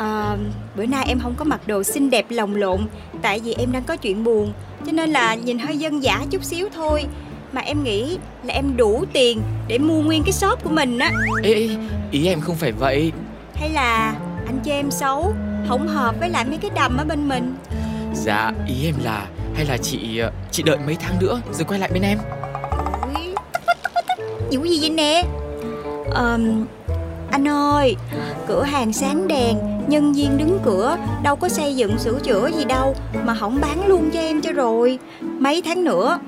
Ờ 0.00 0.36
bữa 0.76 0.86
nay 0.86 1.04
em 1.08 1.20
không 1.20 1.34
có 1.36 1.44
mặc 1.44 1.60
đồ 1.66 1.82
xinh 1.82 2.10
đẹp 2.10 2.26
lồng 2.28 2.56
lộn 2.56 2.80
Tại 3.22 3.40
vì 3.44 3.54
em 3.54 3.72
đang 3.72 3.82
có 3.82 3.96
chuyện 3.96 4.24
buồn 4.24 4.52
Cho 4.86 4.92
nên 4.92 5.10
là 5.10 5.34
nhìn 5.34 5.58
hơi 5.58 5.78
dân 5.78 6.02
dã 6.02 6.20
chút 6.30 6.44
xíu 6.44 6.68
thôi. 6.74 7.04
Mà 7.52 7.60
em 7.60 7.84
nghĩ 7.84 8.18
là 8.44 8.54
em 8.54 8.76
đủ 8.76 9.04
tiền 9.12 9.42
Để 9.68 9.78
mua 9.78 10.02
nguyên 10.02 10.22
cái 10.22 10.32
shop 10.32 10.64
của 10.64 10.70
mình 10.70 10.98
á. 10.98 11.10
Ê, 11.42 11.52
ê 11.52 11.68
ý 12.10 12.26
em 12.26 12.40
không 12.40 12.56
phải 12.56 12.72
vậy. 12.72 13.12
Hay 13.54 13.70
là 13.70 14.14
anh 14.46 14.60
chê 14.64 14.72
em 14.72 14.90
xấu 14.90 15.34
Không 15.68 15.88
hợp 15.88 16.14
với 16.20 16.30
lại 16.30 16.44
mấy 16.44 16.58
cái 16.58 16.70
đầm 16.74 16.96
ở 16.96 17.04
bên 17.04 17.28
mình? 17.28 17.54
Dạ 18.14 18.52
ý 18.68 18.86
em 18.86 18.94
là 19.04 19.26
Hay 19.54 19.64
là 19.64 19.76
chị 19.76 20.18
ờ, 20.18 20.32
chị 20.50 20.62
đợi 20.62 20.78
mấy 20.86 20.96
tháng 21.00 21.18
nữa 21.20 21.40
Rồi 21.52 21.64
quay 21.64 21.80
lại 21.80 21.90
bên 21.92 22.02
em? 22.02 22.18
Vụ 24.50 24.64
gì 24.64 24.80
vậy 24.80 24.90
nè? 24.90 25.24
Ờm, 26.10 26.66
Anh 27.30 27.48
ơi 27.48 27.96
Cửa 28.48 28.62
hàng 28.62 28.92
sáng 28.92 29.28
đèn 29.28 29.79
Nhân 29.90 30.12
viên 30.12 30.38
đứng 30.38 30.58
cửa 30.64 30.96
Đâu 31.22 31.36
có 31.36 31.48
xây 31.48 31.76
dựng 31.76 31.98
sửa 31.98 32.18
chữa 32.22 32.50
gì 32.56 32.64
đâu 32.64 32.94
Mà 33.24 33.34
không 33.34 33.60
bán 33.60 33.86
luôn 33.86 34.10
cho 34.10 34.20
em 34.20 34.40
cho 34.40 34.52
rồi. 34.52 34.98
Mấy 35.20 35.62
tháng 35.62 35.84
nữa 35.84 36.18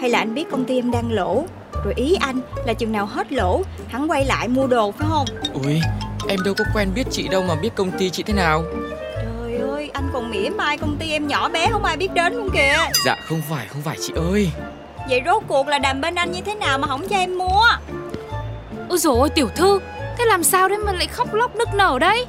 Hay 0.00 0.10
là 0.10 0.18
anh 0.18 0.34
biết 0.34 0.50
công 0.50 0.64
ty 0.64 0.78
em 0.78 0.90
đang 0.90 1.12
lỗ? 1.12 1.44
Rồi 1.84 1.94
ý 1.96 2.16
anh 2.20 2.40
là 2.66 2.72
chừng 2.72 2.92
nào 2.92 3.06
hết 3.06 3.32
lỗ 3.32 3.62
Hắn 3.88 4.10
quay 4.10 4.24
lại 4.24 4.48
mua 4.48 4.66
đồ 4.66 4.92
phải 4.92 5.08
không? 5.10 5.26
Ui 5.64 5.80
em 6.28 6.38
đâu 6.44 6.54
có 6.58 6.64
quen 6.74 6.88
biết 6.94 7.04
chị 7.10 7.28
đâu 7.28 7.42
mà 7.48 7.54
biết 7.54 7.70
công 7.74 7.90
ty 7.90 8.10
chị 8.10 8.22
thế 8.22 8.34
nào. 8.34 8.62
Trời 9.14 9.58
ơi 9.70 9.90
anh 9.94 10.08
còn 10.12 10.30
mỉa 10.30 10.48
mai 10.48 10.78
công 10.78 10.96
ty 10.96 11.10
em 11.10 11.26
nhỏ 11.26 11.48
bé 11.48 11.68
không 11.70 11.84
ai 11.84 11.96
biết 11.96 12.14
đến 12.14 12.34
luôn 12.34 12.48
kìa. 12.52 12.76
Dạ 13.04 13.16
không 13.28 13.42
phải 13.50 13.66
không 13.66 13.82
phải 13.82 13.96
chị 14.00 14.12
ơi. 14.32 14.50
Vậy 15.08 15.22
rốt 15.26 15.42
cuộc 15.48 15.68
là 15.68 15.78
đàm 15.78 16.00
bên 16.00 16.14
anh 16.14 16.32
như 16.32 16.40
thế 16.44 16.54
nào 16.54 16.78
mà 16.78 16.86
không 16.86 17.08
cho 17.08 17.16
em 17.16 17.38
mua? 17.38 17.64
Ôi 18.88 18.98
dồi 18.98 19.18
ôi 19.18 19.28
tiểu 19.28 19.48
thư 19.56 19.80
Thế 20.18 20.24
làm 20.24 20.44
sao 20.44 20.68
đấy 20.68 20.78
mà 20.78 20.92
lại 20.92 21.06
khóc 21.06 21.34
lóc 21.34 21.56
nức 21.56 21.68
nở 21.74 21.98
đấy 22.00 22.26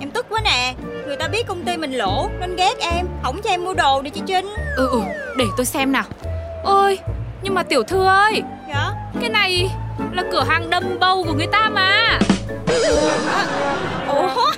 Em 0.00 0.10
tức 0.10 0.26
quá 0.28 0.40
nè. 0.44 0.74
Người 1.06 1.16
ta 1.16 1.28
biết 1.28 1.46
công 1.46 1.64
ty 1.64 1.76
mình 1.76 1.92
lỗ 1.92 2.28
Nên 2.40 2.56
ghét 2.56 2.74
em. 2.80 3.06
Không 3.22 3.40
cho 3.44 3.50
em 3.50 3.64
mua 3.64 3.74
đồ 3.74 4.02
đi 4.02 4.10
chị 4.10 4.22
Trinh. 4.26 4.46
Ừ 4.76 4.88
ừ 4.90 5.00
để 5.36 5.44
tôi 5.56 5.66
xem 5.66 5.92
nào. 5.92 6.04
Ôi 6.64 6.98
nhưng 7.42 7.54
mà 7.54 7.62
tiểu 7.62 7.82
thư 7.82 8.04
ơi. 8.04 8.42
Dạ? 8.68 8.92
Cái 9.20 9.30
này 9.30 9.70
là 10.12 10.24
cửa 10.32 10.44
hàng 10.48 10.70
đâm 10.70 10.98
bầu 11.00 11.24
của 11.28 11.34
người 11.34 11.46
ta 11.46 11.68
mà. 11.68 12.18
Ủa? 14.08 14.52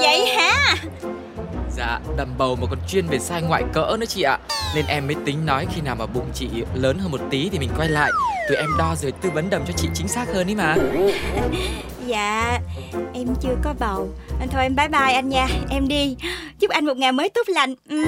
Vậy 0.00 0.26
hả? 0.26 0.76
Dạ 1.76 2.00
đầm 2.16 2.28
bầu 2.38 2.56
mà 2.56 2.66
còn 2.70 2.78
chuyên 2.88 3.06
về 3.06 3.18
size 3.18 3.48
ngoại 3.48 3.62
cỡ 3.72 3.96
nữa 4.00 4.06
chị 4.06 4.22
ạ. 4.22 4.38
Nên 4.74 4.84
em 4.86 5.06
mới 5.06 5.16
tính 5.24 5.46
nói 5.46 5.66
khi 5.74 5.80
nào 5.80 5.96
mà 5.96 6.06
bụng 6.06 6.26
chị 6.34 6.48
lớn 6.74 6.98
hơn 6.98 7.10
một 7.10 7.20
tí 7.30 7.48
thì 7.52 7.58
mình 7.58 7.70
quay 7.76 7.88
lại. 7.88 8.10
Tụi 8.48 8.56
em 8.56 8.70
đo 8.78 8.94
rồi 9.02 9.12
tư 9.12 9.30
vấn 9.30 9.50
đầm 9.50 9.62
cho 9.66 9.72
chị 9.76 9.88
chính 9.94 10.08
xác 10.08 10.24
hơn 10.34 10.46
ý 10.46 10.54
mà. 10.54 10.76
Dạ 12.06 12.58
Em 13.14 13.28
chưa 13.42 13.56
có 13.62 13.74
bầu. 13.78 14.08
Anh 14.40 14.48
Thôi 14.48 14.62
em 14.62 14.76
bye 14.76 14.88
bye 14.88 15.12
anh 15.12 15.28
nha. 15.28 15.48
Em 15.70 15.88
đi. 15.88 16.16
Chúc 16.60 16.70
anh 16.70 16.86
một 16.86 16.96
ngày 16.96 17.12
mới 17.12 17.28
tốt 17.28 17.48
lành. 17.48 17.74
Ừ. 17.88 18.04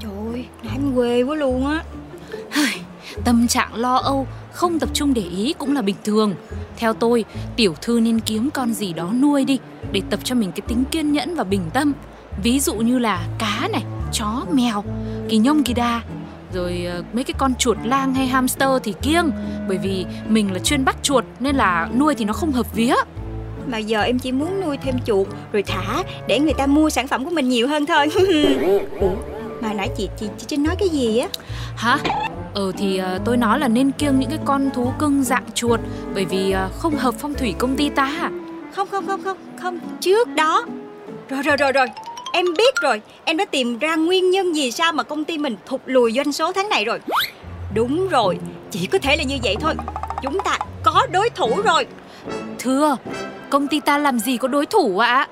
Trời 0.00 0.12
ơi 0.32 0.44
Nam 0.62 0.94
quê 0.94 1.22
quá 1.22 1.36
luôn 1.36 1.66
á. 1.66 1.84
Tâm 3.24 3.48
trạng 3.48 3.74
lo 3.74 3.96
âu 3.96 4.26
Không 4.52 4.78
tập 4.78 4.88
trung 4.92 5.14
để 5.14 5.22
ý 5.22 5.54
cũng 5.58 5.74
là 5.74 5.82
bình 5.82 5.96
thường. 6.04 6.34
Theo 6.76 6.92
tôi 6.92 7.24
tiểu 7.56 7.74
thư 7.82 8.00
nên 8.00 8.20
kiếm 8.20 8.50
con 8.54 8.74
gì 8.74 8.92
đó 8.92 9.12
nuôi 9.20 9.44
đi 9.44 9.58
Để 9.92 10.02
tập 10.10 10.20
cho 10.24 10.34
mình 10.34 10.52
cái 10.52 10.60
tính 10.68 10.84
kiên 10.90 11.12
nhẫn 11.12 11.34
và 11.34 11.44
bình 11.44 11.70
tâm. 11.72 11.92
Ví 12.42 12.60
dụ 12.60 12.74
như 12.74 12.98
là 12.98 13.26
cá 13.38 13.68
này 13.72 13.82
Chó, 14.12 14.44
mèo, 14.52 14.84
kỳ 15.28 15.36
nhông, 15.36 15.64
kỳ 15.64 15.74
đa 15.74 16.02
rồi 16.54 16.86
ờ, 16.90 17.02
mấy 17.12 17.24
cái 17.24 17.34
con 17.38 17.54
chuột 17.54 17.76
lang 17.84 18.14
hay 18.14 18.26
hamster 18.26 18.68
thì 18.82 18.94
kiêng. 19.02 19.30
Bởi 19.68 19.78
vì 19.78 20.06
mình 20.28 20.52
là 20.52 20.58
chuyên 20.58 20.84
bắt 20.84 20.96
chuột 21.02 21.24
nên 21.40 21.56
là 21.56 21.88
nuôi 21.98 22.14
thì 22.14 22.24
nó 22.24 22.32
không 22.32 22.52
hợp 22.52 22.74
vía. 22.74 22.94
Mà 23.66 23.78
giờ 23.78 24.02
em 24.02 24.18
chỉ 24.18 24.32
muốn 24.32 24.60
nuôi 24.60 24.76
thêm 24.76 24.94
chuột 25.06 25.26
Rồi 25.52 25.62
thả 25.62 26.02
Để 26.28 26.38
người 26.38 26.54
ta 26.54 26.66
mua 26.66 26.90
sản 26.90 27.06
phẩm 27.08 27.24
của 27.24 27.30
mình 27.30 27.48
nhiều 27.48 27.68
hơn 27.68 27.86
thôi. 27.86 28.08
Ủa 29.00 29.10
Mà 29.60 29.72
nãy 29.72 29.88
chị 29.96 30.08
chị, 30.20 30.26
chị 30.38 30.44
Trinh 30.48 30.62
nói 30.62 30.76
cái 30.78 30.88
gì 30.88 31.18
á? 31.18 31.28
Hả? 31.76 31.98
Ờ 32.54 32.72
thì 32.76 32.96
ờ, 32.98 33.18
tôi 33.24 33.36
nói 33.36 33.58
là 33.58 33.68
nên 33.68 33.90
kiêng 33.90 34.20
những 34.20 34.30
cái 34.30 34.38
con 34.44 34.70
thú 34.74 34.92
cưng 34.98 35.24
dạng 35.24 35.44
chuột 35.54 35.80
bởi 36.14 36.24
vì 36.24 36.50
ờ, 36.50 36.68
không 36.78 36.96
hợp 36.96 37.14
phong 37.18 37.34
thủy 37.34 37.54
công 37.58 37.76
ty 37.76 37.88
ta. 37.88 38.30
Không 38.74 38.88
không 38.90 39.06
không 39.06 39.22
không 39.24 39.36
Không. 39.62 39.78
Trước 40.00 40.28
đó. 40.28 40.66
Rồi 41.28 41.42
rồi 41.42 41.56
rồi 41.56 41.72
rồi 41.72 41.86
Em 42.36 42.46
biết 42.58 42.80
rồi. 42.80 43.00
Em 43.24 43.36
đã 43.36 43.44
tìm 43.44 43.78
ra 43.78 43.96
nguyên 43.96 44.30
nhân 44.30 44.52
vì 44.52 44.70
sao 44.70 44.92
mà 44.92 45.02
công 45.02 45.24
ty 45.24 45.38
mình 45.38 45.56
thụt 45.66 45.80
lùi 45.86 46.12
doanh 46.12 46.32
số 46.32 46.52
tháng 46.52 46.68
này 46.68 46.84
rồi. 46.84 46.98
Đúng 47.74 48.08
rồi 48.08 48.38
Chỉ 48.70 48.86
có 48.86 48.98
thể 48.98 49.16
là 49.16 49.22
như 49.22 49.38
vậy 49.42 49.56
thôi. 49.60 49.74
Chúng 50.22 50.38
ta 50.44 50.58
có 50.82 51.06
đối 51.12 51.30
thủ 51.30 51.50
rồi. 51.64 51.86
Thưa 52.58 52.96
công 53.50 53.68
ty 53.68 53.80
ta 53.80 53.98
làm 53.98 54.18
gì 54.18 54.36
có 54.36 54.48
đối 54.48 54.66
thủ 54.66 54.98
ạ? 54.98 55.28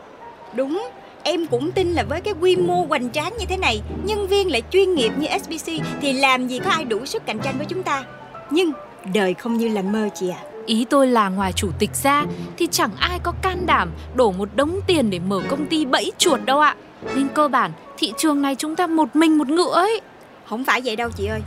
Đúng 0.54 0.88
Em 1.22 1.46
cũng 1.46 1.72
tin 1.72 1.92
là 1.92 2.02
với 2.02 2.20
cái 2.20 2.34
quy 2.40 2.56
mô 2.56 2.84
hoành 2.88 3.10
tráng 3.10 3.32
như 3.38 3.46
thế 3.48 3.56
này 3.56 3.82
Nhân 4.04 4.26
viên 4.26 4.52
lại 4.52 4.62
chuyên 4.70 4.94
nghiệp 4.94 5.12
như 5.18 5.26
SBC 5.42 5.72
Thì 6.00 6.12
làm 6.12 6.48
gì 6.48 6.58
có 6.58 6.70
ai 6.70 6.84
đủ 6.84 7.06
sức 7.06 7.26
cạnh 7.26 7.38
tranh 7.38 7.54
với 7.58 7.66
chúng 7.66 7.82
ta. 7.82 8.04
Nhưng 8.50 8.72
đời 9.14 9.34
không 9.34 9.56
như 9.56 9.68
là 9.68 9.82
mơ 9.82 10.08
chị 10.14 10.28
ạ. 10.28 10.40
Ý 10.66 10.86
tôi 10.90 11.06
là 11.06 11.28
ngoài 11.28 11.52
chủ 11.52 11.68
tịch 11.78 11.90
ra 12.02 12.24
thì 12.58 12.68
chẳng 12.70 12.90
ai 12.98 13.18
có 13.22 13.32
can 13.42 13.66
đảm 13.66 13.90
đổ 14.14 14.32
một 14.32 14.48
đống 14.56 14.80
tiền 14.86 15.10
để 15.10 15.18
mở 15.18 15.40
công 15.48 15.66
ty 15.66 15.84
bẫy 15.84 16.12
chuột 16.18 16.40
đâu 16.44 16.60
ạ. 16.60 16.76
Nên 17.16 17.28
cơ 17.34 17.48
bản 17.48 17.72
thị 17.98 18.12
trường 18.18 18.42
này 18.42 18.54
chúng 18.54 18.76
ta 18.76 18.86
một 18.86 19.16
mình 19.16 19.38
một 19.38 19.48
ngựa 19.48 19.72
ấy. 19.72 20.00
Không 20.46 20.64
phải 20.64 20.80
vậy 20.84 20.96
đâu 20.96 21.10
chị 21.10 21.26
ơi. 21.26 21.40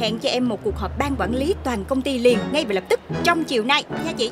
Hẹn 0.00 0.18
cho 0.18 0.28
em 0.28 0.48
một 0.48 0.58
cuộc 0.64 0.78
họp 0.78 0.98
ban 0.98 1.16
quản 1.18 1.34
lý 1.34 1.54
toàn 1.64 1.84
công 1.84 2.02
ty 2.02 2.18
liền 2.18 2.38
ngay 2.52 2.64
và 2.64 2.74
lập 2.74 2.84
tức 2.88 3.00
trong 3.24 3.44
chiều 3.44 3.64
nay 3.64 3.84
nha 4.04 4.12
chị. 4.12 4.30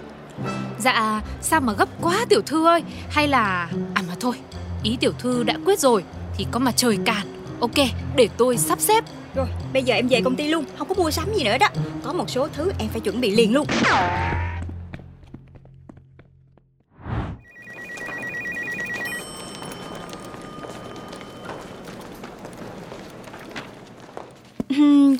Dạ 0.78 1.22
sao 1.40 1.60
mà 1.60 1.72
gấp 1.72 1.88
quá 2.00 2.24
tiểu 2.28 2.40
thư 2.46 2.66
ơi? 2.66 2.82
Hay 3.10 3.28
là 3.28 3.68
À 3.94 4.02
mà 4.08 4.14
thôi 4.20 4.34
Ý 4.82 4.96
tiểu 5.00 5.12
thư 5.18 5.42
đã 5.42 5.54
quyết 5.64 5.78
rồi 5.78 6.04
Thì 6.36 6.46
có 6.50 6.58
mà 6.58 6.72
trời 6.72 6.98
cản 7.04 7.26
Ok 7.60 7.76
để 8.16 8.28
tôi 8.36 8.56
sắp 8.56 8.80
xếp. 8.80 9.04
Rồi 9.34 9.46
bây 9.72 9.82
giờ 9.82 9.94
em 9.94 10.08
về 10.08 10.20
công 10.24 10.36
ty 10.36 10.48
luôn 10.48 10.64
Không 10.78 10.88
có 10.88 10.94
mua 10.94 11.10
sắm 11.10 11.34
gì 11.34 11.44
nữa 11.44 11.58
đó. 11.58 11.68
Có 12.04 12.12
một 12.12 12.30
số 12.30 12.48
thứ 12.52 12.72
em 12.78 12.88
phải 12.88 13.00
chuẩn 13.00 13.20
bị 13.20 13.30
liền 13.30 13.54
luôn 13.54 13.66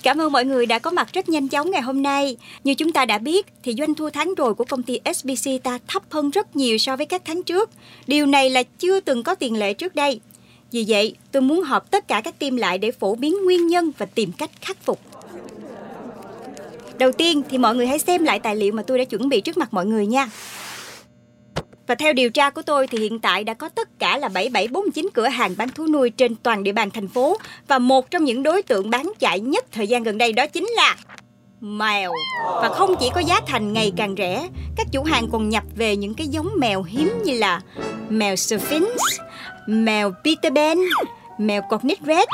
Cảm 0.03 0.21
ơn 0.21 0.33
mọi 0.33 0.45
người 0.45 0.67
đã 0.67 0.79
có 0.79 0.91
mặt 0.91 1.09
rất 1.13 1.29
nhanh 1.29 1.49
chóng 1.49 1.71
ngày 1.71 1.83
hôm 1.83 2.03
nay. 2.03 2.37
Như 2.65 2.75
chúng 2.75 2.93
ta 2.93 3.05
đã 3.05 3.19
biết 3.19 3.47
thì 3.63 3.75
doanh 3.79 3.95
thu 3.95 4.11
tháng 4.11 4.35
rồi 4.35 4.55
của 4.55 4.65
công 4.65 4.83
ty 4.83 5.01
SBC 5.15 5.51
ta 5.63 5.79
thấp 5.89 6.03
hơn 6.11 6.31
rất 6.31 6.57
nhiều 6.57 6.79
so 6.79 6.97
với 6.97 7.07
các 7.07 7.23
tháng 7.25 7.43
trước. 7.43 7.71
Điều 8.07 8.27
này 8.27 8.51
là 8.51 8.63
chưa 8.63 9.01
từng 9.01 9.23
có 9.23 9.35
tiền 9.35 9.59
lệ 9.59 9.75
trước 9.75 9.95
đây. 9.95 10.21
Vì 10.73 10.85
vậy, 10.89 11.15
tôi 11.33 11.43
muốn 11.43 11.63
họp 11.63 11.91
tất 11.91 12.09
cả 12.09 12.21
các 12.21 12.39
team 12.39 12.57
lại 12.57 12.79
để 12.79 12.91
phổ 12.91 13.15
biến 13.15 13.45
nguyên 13.45 13.67
nhân 13.67 13.93
và 13.99 14.07
tìm 14.07 14.33
cách 14.33 14.51
khắc 14.61 14.85
phục. 14.85 15.01
Đầu 16.99 17.13
tiên 17.13 17.43
thì 17.51 17.59
mọi 17.59 17.77
người 17.77 17.87
hãy 17.87 17.99
xem 17.99 18.25
lại 18.25 18.39
tài 18.39 18.57
liệu 18.57 18.73
mà 18.73 18.83
tôi 18.83 18.99
đã 18.99 19.05
chuẩn 19.05 19.29
bị 19.29 19.41
trước 19.41 19.57
mặt 19.57 19.75
mọi 19.75 19.87
người 19.87 20.07
nha. 20.07 20.31
Và 21.87 21.95
theo 21.95 22.13
điều 22.13 22.31
tra 22.31 22.51
của 22.51 22.63
tôi 22.63 22.87
thì 22.87 22.99
hiện 22.99 23.19
tại 23.19 23.45
đã 23.45 23.55
có 23.55 23.69
tất 23.69 23.99
cả 23.99 24.19
là 24.19 24.29
7749 24.29 25.09
cửa 25.15 25.29
hàng 25.29 25.55
bán 25.59 25.69
thú 25.69 25.87
nuôi 25.87 26.11
trên 26.11 26.35
toàn 26.35 26.63
địa 26.63 26.73
bàn 26.73 26.91
thành 26.91 27.09
phố 27.09 27.37
và 27.69 27.79
một 27.79 28.11
trong 28.11 28.25
những 28.25 28.43
đối 28.43 28.63
tượng 28.63 28.91
bán 28.91 29.13
chạy 29.19 29.41
nhất 29.41 29.65
thời 29.73 29.87
gian 29.87 30.03
gần 30.03 30.19
đây 30.19 30.33
đó 30.33 30.47
chính 30.47 30.67
là 30.77 30.97
mèo. 31.61 32.13
Và 32.47 32.69
không 32.69 32.95
chỉ 33.01 33.11
có 33.15 33.21
giá 33.21 33.41
thành 33.47 33.73
ngày 33.73 33.93
càng 33.97 34.15
rẻ, 34.19 34.49
các 34.77 34.87
chủ 34.93 35.03
hàng 35.03 35.29
còn 35.33 35.49
nhập 35.49 35.65
về 35.77 35.97
những 35.97 36.15
cái 36.15 36.27
giống 36.27 36.49
mèo 36.57 36.83
hiếm 36.83 37.13
như 37.25 37.39
là 37.39 37.61
mèo 38.09 38.37
Sphinx, 38.37 38.89
mèo 39.67 40.13
Peter 40.25 40.53
Pan, 40.55 40.79
mèo 41.39 41.63
Cornish 41.71 42.03
Red 42.07 42.29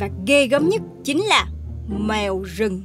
và 0.00 0.08
ghê 0.26 0.46
gớm 0.46 0.68
nhất 0.68 0.82
chính 1.04 1.24
là 1.24 1.46
mèo 1.88 2.42
rừng. 2.56 2.82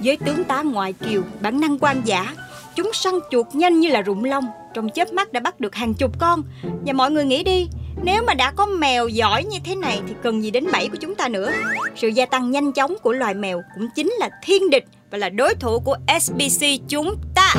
Với 0.00 0.16
tướng 0.16 0.44
tá 0.44 0.62
ngoại 0.62 0.92
kiều, 0.92 1.22
bản 1.40 1.60
năng 1.60 1.78
quan 1.78 2.02
giả, 2.04 2.34
chúng 2.74 2.90
săn 2.92 3.14
chuột 3.30 3.46
nhanh 3.52 3.80
như 3.80 3.88
là 3.88 4.00
rụng 4.00 4.24
lông, 4.24 4.44
trong 4.74 4.88
chớp 4.88 5.12
mắt 5.12 5.32
đã 5.32 5.40
bắt 5.40 5.60
được 5.60 5.74
hàng 5.74 5.94
chục 5.94 6.18
con. 6.18 6.42
Và 6.86 6.92
mọi 6.92 7.10
người 7.10 7.24
nghĩ 7.24 7.42
đi, 7.42 7.68
nếu 8.02 8.22
mà 8.22 8.34
đã 8.34 8.50
có 8.50 8.66
mèo 8.66 9.08
giỏi 9.08 9.44
như 9.44 9.58
thế 9.64 9.74
này 9.74 10.00
thì 10.08 10.14
cần 10.22 10.42
gì 10.42 10.50
đến 10.50 10.66
bẫy 10.72 10.88
của 10.88 10.96
chúng 11.00 11.14
ta 11.14 11.28
nữa. 11.28 11.52
Sự 11.96 12.08
gia 12.08 12.26
tăng 12.26 12.50
nhanh 12.50 12.72
chóng 12.72 12.94
của 13.02 13.12
loài 13.12 13.34
mèo 13.34 13.62
cũng 13.74 13.88
chính 13.96 14.12
là 14.18 14.30
thiên 14.42 14.70
địch 14.70 14.84
và 15.10 15.18
là 15.18 15.28
đối 15.28 15.54
thủ 15.54 15.80
của 15.80 15.96
SBC 16.20 16.66
chúng 16.88 17.16
ta. 17.34 17.54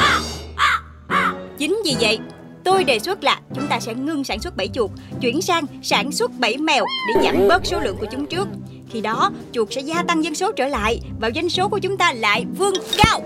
Chính 1.58 1.82
vì 1.86 1.96
vậy, 2.00 2.20
tôi 2.64 2.84
đề 2.84 3.00
xuất 3.00 3.24
là 3.24 3.40
chúng 3.56 3.68
ta 3.68 3.80
sẽ 3.80 3.94
ngưng 3.94 4.24
sản 4.24 4.40
xuất 4.40 4.58
bẫy 4.58 4.68
chuột, 4.68 4.92
chuyển 5.22 5.42
sang 5.42 5.66
sản 5.84 6.12
xuất 6.12 6.32
bẫy 6.40 6.58
mèo 6.58 6.86
để 7.08 7.24
giảm 7.24 7.48
bớt 7.48 7.66
số 7.66 7.80
lượng 7.80 7.98
của 8.00 8.08
chúng 8.12 8.26
trước. 8.26 8.48
Khi 8.90 9.02
đó, 9.02 9.32
chuột 9.52 9.68
sẽ 9.72 9.82
gia 9.82 10.04
tăng 10.04 10.24
dân 10.24 10.36
số 10.36 10.52
trở 10.52 10.68
lại 10.68 11.00
và 11.20 11.32
doanh 11.36 11.50
số 11.50 11.68
của 11.68 11.80
chúng 11.80 11.98
ta 11.98 12.14
lại 12.14 12.46
vươn 12.58 12.74
cao. 12.98 13.22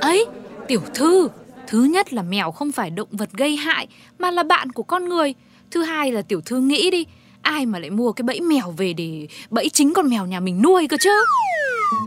Ấy, 0.00 0.26
tiểu 0.68 0.80
thư, 0.94 1.28
thứ 1.68 1.84
nhất 1.84 2.12
là 2.12 2.22
mèo 2.22 2.50
không 2.50 2.72
phải 2.72 2.90
động 2.90 3.08
vật 3.10 3.28
gây 3.32 3.56
hại 3.56 3.86
mà 4.18 4.30
là 4.30 4.42
bạn 4.42 4.72
của 4.72 4.82
con 4.82 5.08
người. 5.08 5.34
Thứ 5.70 5.82
hai 5.82 6.12
là 6.12 6.22
tiểu 6.22 6.40
thư 6.40 6.60
nghĩ 6.60 6.90
đi, 6.90 7.06
ai 7.42 7.66
mà 7.66 7.78
lại 7.78 7.90
mua 7.90 8.12
cái 8.12 8.22
bẫy 8.22 8.40
mèo 8.40 8.70
về 8.70 8.92
để 8.92 9.28
bẫy 9.50 9.68
chính 9.68 9.94
con 9.94 10.08
mèo 10.08 10.26
nhà 10.26 10.40
mình 10.40 10.62
nuôi 10.62 10.88
cơ 10.88 10.96
chứ. 11.00 11.10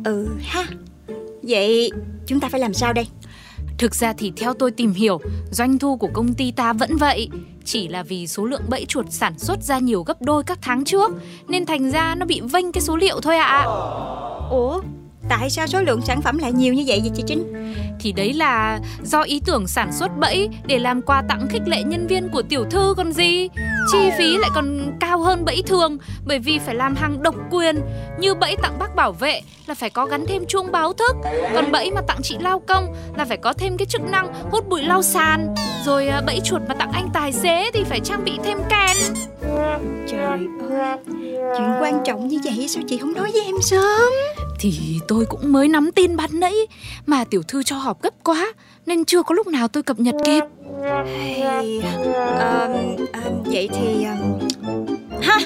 Ừ 0.04 0.28
ha. 0.41 0.65
Vậy 1.43 1.91
chúng 2.28 2.39
ta 2.39 2.50
phải 2.50 2.60
làm 2.60 2.74
sao 2.74 2.93
đây? 2.93 3.08
Thực 3.78 3.95
ra 3.95 4.13
thì 4.13 4.32
theo 4.38 4.54
tôi 4.54 4.72
tìm 4.72 4.91
hiểu, 4.93 5.19
doanh 5.52 5.80
thu 5.80 5.98
của 5.98 6.10
công 6.13 6.34
ty 6.34 6.52
ta 6.52 6.74
vẫn 6.74 6.98
vậy. 6.98 7.30
Chỉ 7.65 7.88
là 7.88 8.04
vì 8.04 8.28
số 8.28 8.45
lượng 8.45 8.62
bẫy 8.69 8.86
chuột 8.86 9.06
sản 9.10 9.39
xuất 9.39 9.63
ra 9.63 9.80
nhiều 9.80 10.04
gấp 10.04 10.22
đôi 10.22 10.43
các 10.43 10.60
tháng 10.62 10.86
trước 10.86 11.12
Nên 11.48 11.65
thành 11.65 11.91
ra 11.91 12.15
nó 12.15 12.26
bị 12.26 12.41
vênh 12.41 12.72
cái 12.72 12.82
số 12.82 12.95
liệu 12.95 13.22
thôi 13.22 13.38
ạ 13.38 13.45
à. 13.45 13.63
Ủa, 14.50 14.82
tại 15.29 15.49
sao 15.49 15.67
số 15.67 15.81
lượng 15.81 16.01
sản 16.01 16.21
phẩm 16.21 16.37
lại 16.37 16.51
nhiều 16.51 16.73
như 16.73 16.83
vậy 16.87 16.99
vậy 17.01 17.11
chị 17.15 17.23
Trinh? 17.27 17.53
Thì 17.99 18.11
đấy 18.11 18.33
là 18.33 18.79
do 19.03 19.21
ý 19.21 19.41
tưởng 19.45 19.67
sản 19.67 19.91
xuất 19.93 20.17
bẫy 20.19 20.49
để 20.65 20.79
làm 20.79 21.01
quà 21.01 21.23
tặng 21.29 21.47
khích 21.49 21.61
lệ 21.65 21.83
nhân 21.83 22.07
viên 22.07 22.29
của 22.29 22.41
tiểu 22.41 22.65
thư 22.69 22.93
còn 22.97 23.11
gì 23.11 23.49
Chi 23.91 24.09
phí 24.17 24.37
lại 24.37 24.49
còn 24.55 24.97
cao 24.99 25.19
hơn 25.19 25.45
bẫy 25.45 25.63
thường 25.67 25.97
bởi 26.25 26.39
vì 26.39 26.59
phải 26.59 26.75
làm 26.75 26.95
hàng 26.95 27.23
độc 27.23 27.35
quyền 27.51 27.75
Như 28.19 28.33
bẫy 28.33 28.55
tặng 28.61 28.79
bác 28.79 28.95
bảo 28.95 29.11
vệ 29.11 29.41
là 29.67 29.73
phải 29.73 29.89
có 29.89 30.05
gắn 30.05 30.25
thêm 30.27 30.45
chuông 30.47 30.71
báo 30.71 30.93
thức 30.93 31.15
Còn 31.53 31.71
bẫy 31.71 31.91
mà 31.91 32.01
tặng 32.07 32.19
chị 32.23 32.37
lao 32.39 32.59
công 32.59 32.95
là 33.17 33.25
phải 33.25 33.37
có 33.37 33.53
thêm 33.53 33.77
cái 33.77 33.85
chức 33.85 34.01
năng 34.01 34.33
hút 34.51 34.69
bụi 34.69 34.81
lau 34.83 35.01
sàn 35.01 35.55
Rồi 35.85 36.07
à, 36.07 36.21
bẫy 36.25 36.39
chuột 36.43 36.61
mà 36.67 36.75
tặng 36.75 36.91
anh 36.91 37.09
tài 37.13 37.33
xế 37.33 37.71
thì 37.73 37.83
phải 37.83 37.99
trang 37.99 38.23
bị 38.25 38.31
thêm 38.43 38.57
kèn 38.69 38.97
Trời 40.07 40.23
ơi, 40.23 40.39
chuyện 41.57 41.71
quan 41.81 42.01
trọng 42.05 42.27
như 42.27 42.39
vậy 42.43 42.67
sao 42.67 42.83
chị 42.87 42.97
không 42.97 43.13
nói 43.13 43.31
với 43.31 43.41
em 43.45 43.55
sớm? 43.61 44.11
Thì 44.60 45.00
tôi 45.08 45.26
cũng 45.26 45.52
mới 45.52 45.67
nắm 45.67 45.91
tin 45.91 46.15
ban 46.15 46.39
nãy 46.39 46.54
Mà 47.06 47.24
tiểu 47.24 47.43
thư 47.43 47.63
cho 47.63 47.78
họp 47.78 48.02
gấp 48.02 48.13
quá 48.24 48.54
Nên 48.86 49.06
chưa 49.06 49.24
có 49.24 49.36
lúc 49.36 49.48
nào 49.48 49.67
tôi 49.67 49.84
cập 49.84 50.00
nhật 50.00 50.15
kịp. 50.26 50.43
Hey, 51.06 51.82
um, 51.82 52.95
um, 53.24 53.43
vậy 53.45 53.69
thì 53.74 54.06
um, 54.06 54.39
ha 55.22 55.38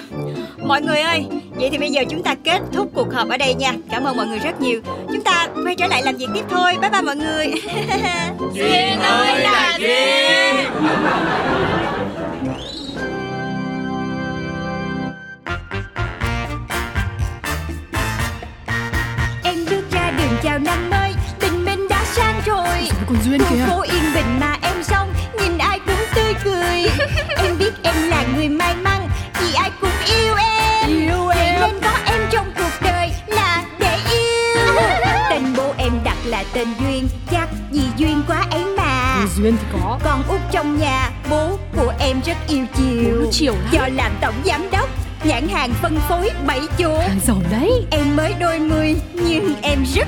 mọi 0.63 0.81
người 0.81 0.99
ơi 0.99 1.25
vậy 1.55 1.69
thì 1.71 1.77
bây 1.77 1.91
giờ 1.91 2.01
chúng 2.09 2.23
ta 2.23 2.35
kết 2.43 2.59
thúc 2.71 2.91
cuộc 2.93 3.13
họp 3.13 3.29
ở 3.29 3.37
đây 3.37 3.53
nha. 3.53 3.73
Cảm 3.91 4.03
ơn 4.03 4.17
mọi 4.17 4.27
người 4.27 4.39
rất 4.39 4.61
nhiều. 4.61 4.81
Chúng 5.07 5.21
ta 5.21 5.47
quay 5.63 5.75
trở 5.75 5.87
lại 5.87 6.03
làm 6.03 6.17
việc 6.17 6.27
tiếp 6.33 6.43
thôi. 6.49 6.73
Bye 6.81 6.89
bye 6.89 7.01
mọi 7.01 7.15
người. 7.15 7.47
Duyên 8.53 8.99
ơi 8.99 9.39
là 9.39 9.77
duyên 9.79 10.55
chào 20.53 20.59
năm 20.59 20.89
mới 20.89 21.13
tình 21.39 21.65
mình 21.65 21.87
đã 21.89 22.05
sang 22.05 22.41
rồi. 22.45 22.89
Còn 23.07 23.17
duyên 23.23 23.39
Khu 23.39 23.55
phố 23.67 23.81
yên 23.81 24.03
bình 24.13 24.39
mà 24.39 24.57
em 24.61 24.83
sống 24.83 25.13
Nhìn 25.39 25.57
ai 25.57 25.79
cũng 25.85 26.05
tươi 26.15 26.33
cười. 26.43 26.85
Em 27.37 27.57
biết 27.59 27.71
em 27.83 27.95
là 28.09 28.25
người 28.35 28.49
may 28.49 28.75
mắn 28.75 29.07
Vì 29.39 29.53
ai 29.53 29.71
cũng 29.81 29.89
yêu 30.05 30.35
em. 30.35 30.89
Yêu 30.89 31.27
em. 31.27 31.61
Nên 31.61 31.81
có 31.81 31.97
em 32.05 32.21
trong 32.31 32.45
cuộc 32.57 32.71
đời 32.81 33.11
là 33.27 33.63
để 33.79 33.97
yêu. 34.11 34.73
Tên 35.29 35.43
bố 35.57 35.73
em 35.77 35.91
đặt 36.03 36.17
là 36.25 36.43
tên 36.53 36.67
Duyên 36.79 37.07
Chắc 37.31 37.49
vì 37.71 37.83
duyên 37.97 38.23
quá 38.27 38.45
ấy 38.51 38.65
mà. 38.77 39.25
Duyên 39.35 39.57
thì 39.57 39.67
có. 39.73 39.99
Con 40.03 40.23
út 40.27 40.41
trong 40.51 40.79
nhà 40.79 41.09
Bố 41.29 41.59
của 41.75 41.93
em 41.99 42.21
rất 42.25 42.37
yêu 42.47 42.65
chiều. 42.77 43.29
Chiều 43.31 43.53
lắm. 43.53 43.71
Do 43.71 43.87
làm 43.95 44.11
tổng 44.21 44.35
giám 44.45 44.71
đốc 44.71 44.89
Nhãn 45.23 45.47
hàng 45.47 45.73
phân 45.81 45.97
phối 46.09 46.29
bảy 46.47 46.59
hàng 46.79 47.19
giàu 47.25 47.37
đấy. 47.51 47.85
Em 47.91 48.15
mới 48.15 48.33
đôi 48.39 48.59
mươi 48.59 48.95
nhưng 49.13 49.53
em 49.61 49.83
rất 49.95 50.07